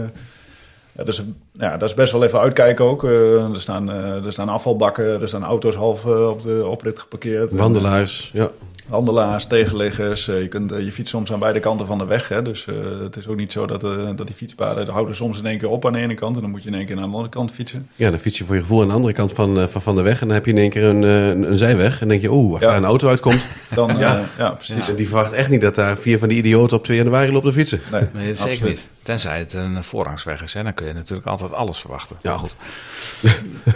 [0.96, 3.04] Ja, dus, ja, dat is best wel even uitkijken ook.
[3.04, 7.50] Er, staan, er staan afvalbakken, er staan auto's half op de oprit geparkeerd.
[7.50, 8.50] En, Wandelaars, ja.
[8.86, 10.28] Wandelaars, tegenliggers.
[10.28, 12.28] eh, je, kunt, eh, je fietst soms aan beide kanten van de weg.
[12.28, 12.42] Hè?
[12.42, 15.46] Dus eh, het is ook niet zo dat, eh, dat die fietspaden houden soms in
[15.46, 16.36] één keer op aan de ene kant.
[16.36, 17.88] En dan moet je in één keer naar de andere kant fietsen.
[17.94, 19.96] Ja, dan fiets je voor je gevoel aan de andere kant van, eh, van, van
[19.96, 20.20] de weg.
[20.20, 21.92] En dan heb je in één keer een, eh, een, een zijweg.
[21.92, 22.68] En dan denk je, oeh, als Ja.
[22.68, 23.46] daar een auto uitkomt.
[23.74, 23.98] Dan, ja.
[23.98, 24.24] Ja.
[24.38, 24.88] ja, precies.
[24.88, 27.50] En die verwacht echt niet dat daar vier van die idioten op 2 januari lopen
[27.50, 27.80] te fietsen.
[27.92, 28.90] Nee, Nee, dat zeker niet.
[29.02, 32.16] Tenzij het een voorrangsweg is, hè, dan kun je natuurlijk altijd alles verwachten.
[32.22, 32.36] Ja.
[32.36, 32.56] Goed,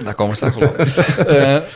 [0.05, 0.77] daar komen we straks wel op.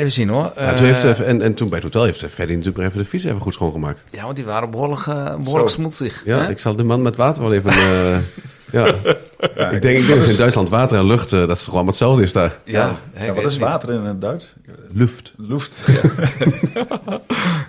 [0.00, 0.52] Even zien hoor.
[0.56, 2.98] Ja, toen heeft, Eh, en, en toen bij het hotel heeft Freddy natuurlijk nog even
[2.98, 4.04] de fiets even goed schoongemaakt.
[4.10, 5.74] ja, want die waren behoorlijk, eh, behoorlijk Zo.
[5.74, 6.22] smoetsig.
[6.24, 6.50] Ja, hè?
[6.50, 7.70] ik zal de man met water wel even...
[7.72, 8.20] eh,
[8.80, 8.86] ja.
[9.70, 12.32] ik, denk, ik denk dat in Duitsland water en lucht, dat is gewoon hetzelfde is
[12.32, 12.56] daar.
[12.64, 14.54] ja, Ja, wat is water in het Duits?
[14.92, 15.32] Luft.
[15.36, 15.80] Luft.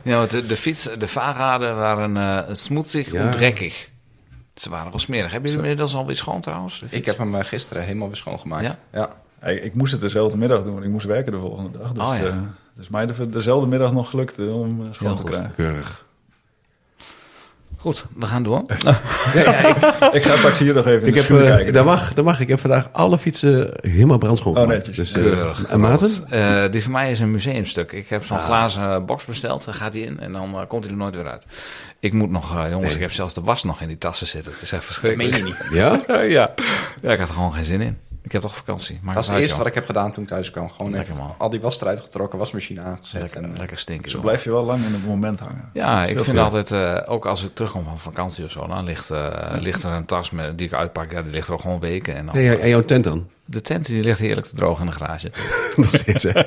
[0.04, 3.20] Ja, want de, de fiets, de vaarraden waren eh smoetsig Ja.
[3.22, 3.90] en drekkig.
[4.56, 5.32] Ze waren wel smerig.
[5.32, 6.84] Hebben jullie inmiddels alweer schoon trouwens?
[6.90, 8.80] Ik heb hem gisteren helemaal weer schoongemaakt.
[8.94, 9.10] Ja.
[9.42, 11.92] Ja, ik, ik moest het dezelfde middag doen, want ik moest werken de volgende dag.
[11.92, 12.26] Dus Oh, ja.
[12.26, 12.34] eh,
[12.74, 15.32] het is mij de, dezelfde middag nog gelukt eh, om eh, schoon Heel te goed.
[15.32, 15.54] krijgen.
[15.56, 16.06] Keurig.
[17.78, 18.64] Goed, we gaan door.
[20.12, 21.74] Ik ga straks hier nog even in Ik de heb, kijken.
[21.74, 22.40] dat, mag, dat mag.
[22.40, 24.88] Ik heb vandaag alle fietsen helemaal brandschoon Oh, gemaakt.
[24.88, 25.12] netjes.
[25.12, 25.64] Dus, eh, Keurig.
[25.66, 26.30] en Maarten?
[26.30, 27.92] Eh, die van mij is een museumstuk.
[27.92, 28.46] Ik heb zo'n Ah.
[28.46, 29.66] glazen box besteld.
[29.66, 31.46] Daar gaat hij in en dan komt hij er nooit weer uit.
[32.00, 32.94] Ik moet nog, jongens, Nee.
[32.94, 34.52] ik heb zelfs de was nog in die tassen zitten.
[34.52, 35.58] Het is echt Dat meen verschrikkelijk.
[35.60, 35.74] je niet.
[36.08, 36.22] Ja?
[36.24, 36.54] ja.
[37.02, 37.98] ja, ik had er gewoon geen zin in.
[38.24, 39.00] Ik heb toch vakantie.
[39.02, 40.70] Maakt dat is het het eerste wat ik heb gedaan toen ik thuis kwam.
[40.70, 41.36] Gewoon Lekker, even man.
[41.38, 43.22] al die was eruit getrokken, wasmachine aangezet.
[43.22, 44.12] Lekker, en, lekker stinken.
[44.12, 45.70] Zo blijf je wel lang in het moment hangen.
[45.74, 49.10] Ja, ik vind altijd, eh, ook als ik terugkom van vakantie of zo, dan ligt,
[49.12, 51.12] eh, ligt er een tas met, die ik uitpak.
[51.12, 52.16] Ja, die ligt er ook gewoon weken.
[52.16, 53.30] En dan, Nee, en jouw tent dan?
[53.46, 55.32] De tent die ligt heerlijk te droog in de garage.
[55.76, 56.32] Nog steeds, hè?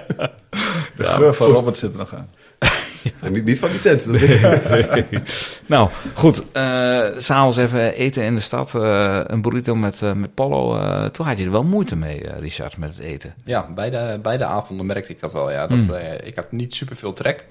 [0.96, 2.28] De geur van Robert zit er nog aan.
[3.20, 4.06] En niet, niet van die tent.
[5.66, 6.44] nou, goed.
[6.52, 8.74] eh S'avonds even eten in de stad.
[8.74, 10.76] eh, een burrito met, eh, met Polo.
[10.78, 13.34] eh, toen had je er wel moeite mee, Richard, met het eten.
[13.44, 15.50] Ja, beide, beide avonden merkte ik dat wel.
[15.50, 15.66] Ja.
[15.66, 15.94] Dat, Mm.
[15.94, 17.44] eh, ik had niet super veel trek.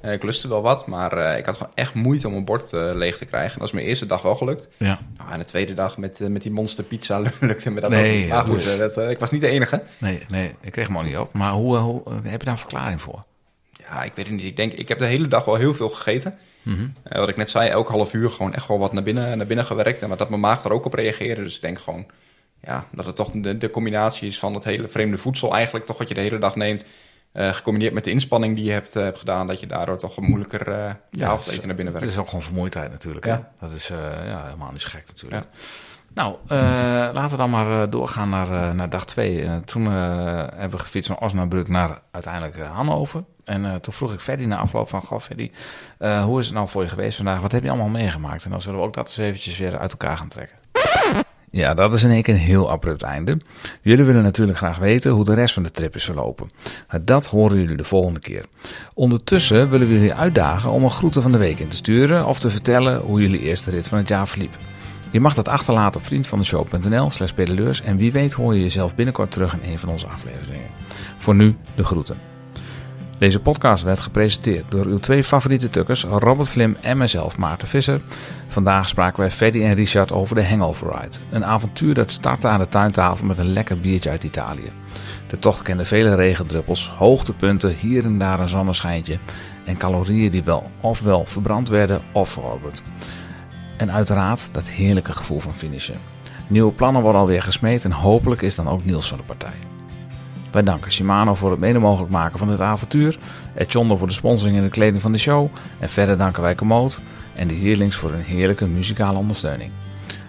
[0.00, 2.72] Eh, ik lustte wel wat, maar eh, ik had gewoon echt moeite om mijn bord
[2.72, 3.52] eh, leeg te krijgen.
[3.52, 4.68] En dat is mijn eerste dag wel gelukt.
[4.76, 4.98] Ja.
[5.18, 8.28] Nou, en de tweede dag met, met die monster pizza lukte me dat Nee, ook.
[8.30, 9.82] Maar goed, dat, ik was niet de enige.
[9.98, 11.32] Nee, nee, ik kreeg hem ook niet op.
[11.32, 13.24] Maar hoe, hoe heb je daar een verklaring voor?
[13.88, 14.44] Ja, ik weet het niet.
[14.44, 16.34] Ik denk, ik heb de hele dag wel heel veel gegeten.
[16.62, 16.86] Mhm.
[17.02, 19.46] Eh, wat ik net zei, elk half uur gewoon echt wel wat naar binnen, naar
[19.46, 20.02] binnen gewerkt.
[20.02, 21.42] En dat mijn maag er ook op reageerde.
[21.42, 22.06] Dus ik denk gewoon,
[22.62, 25.86] ja, dat het toch de, de combinatie is van het hele vreemde voedsel eigenlijk.
[25.86, 26.84] Toch wat je de hele dag neemt.
[27.32, 29.46] eh, gecombineerd met de inspanning die je hebt, eh, hebt gedaan.
[29.46, 32.16] Dat je daardoor toch moeilijker je Ja, avondeten naar binnen Het werkt.
[32.16, 33.26] is ook gewoon vermoeidheid natuurlijk.
[33.26, 33.52] Ja.
[33.58, 33.66] Hè?
[33.66, 35.44] Dat is ja, helemaal niet gek natuurlijk.
[36.14, 39.42] Nou, laten we dan maar doorgaan naar, naar dag twee.
[39.44, 43.24] Eh, toen hebben we gefietst van Osnabrück naar uiteindelijk Hannover.
[43.44, 45.02] En eh, toen vroeg ik Freddy na afloop van...
[45.02, 45.50] Goh, Freddy,
[45.98, 47.40] eh, hoe is het nou voor je geweest vandaag?
[47.40, 48.44] Wat heb je allemaal meegemaakt?
[48.44, 50.56] En dan zullen we ook dat eens eventjes weer uit elkaar gaan trekken.
[51.54, 53.38] Ja, dat is in één keer een heel abrupt einde.
[53.82, 56.50] Jullie willen natuurlijk graag weten hoe de rest van de trip is verlopen.
[57.02, 58.46] Dat horen jullie de volgende keer.
[58.94, 62.38] Ondertussen willen we jullie uitdagen om een groeten van de week in te sturen of
[62.38, 64.56] te vertellen hoe jullie eerste rit van het jaar verliep.
[65.10, 67.32] Je mag dat achterlaten op vriendvandeshow.nl slash
[67.84, 70.70] en wie weet hoor je jezelf binnenkort terug in een van onze afleveringen.
[71.16, 72.33] Voor nu de groeten.
[73.18, 78.00] Deze podcast werd gepresenteerd door uw twee favoriete tukkers, Robert Vlim en mezelf, Maarten Visser.
[78.48, 81.16] Vandaag spraken wij Freddy en Richard over de Hangover Ride.
[81.30, 84.72] Een avontuur dat startte aan de tuintafel met een lekker biertje uit Italië.
[85.28, 89.18] De tocht kende vele regendruppels, hoogtepunten, hier en daar een zonneschijntje
[89.64, 92.82] en calorieën die wel ofwel verbrand werden of verorberd.
[93.76, 95.98] En uiteraard dat heerlijke gevoel van finishen.
[96.46, 99.73] Nieuwe plannen worden alweer gesmeed en hopelijk is dan ook Niels van de partij.
[100.54, 103.18] Wij danken Shimano voor het mede mogelijk maken van dit avontuur,
[103.54, 105.48] Etchondo voor de sponsoring en de kleding van de show
[105.78, 107.00] en verder danken wij Komoot
[107.34, 109.70] en de Hierlings voor een heerlijke muzikale ondersteuning.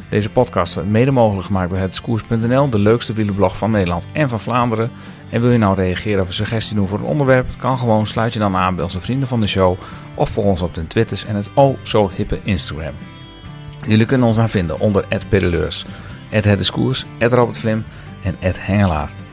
[0.10, 4.40] Deze podcast werd mede mogelijk gemaakt door hetskoers.nl, de leukste wielerblog van Nederland en van
[4.40, 4.92] Vlaanderen.
[5.30, 7.48] En wil je nou reageren of een suggestie doen voor het onderwerp?
[7.58, 9.78] Kan gewoon, sluit je dan aan bij onze vrienden van de show
[10.16, 12.94] of volg ons op de Twitters en het oh zo hippe Instagram.
[13.88, 15.86] Jullie kunnen ons dan vinden onder @pedaleurs,
[16.30, 17.84] @hetdiscours, @robertvlim
[18.24, 19.24] en @hengelaar.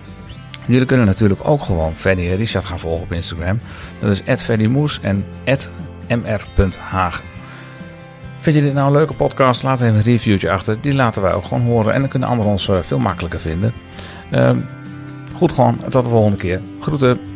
[0.66, 3.60] Jullie kunnen natuurlijk ook gewoon Freddy en Richard gaan volgen op Instagram.
[4.00, 5.24] Dat is @freddymoes en
[6.08, 7.24] @mr.hagen.
[8.38, 9.62] Vind je dit nou een leuke podcast?
[9.62, 10.80] Laat even een reviewtje achter.
[10.80, 13.72] Die laten wij ook gewoon horen en dan kunnen anderen ons eh, veel makkelijker vinden.
[14.30, 14.58] Ehm,
[15.34, 16.60] goed gewoon, tot de volgende keer.
[16.80, 17.31] Groeten.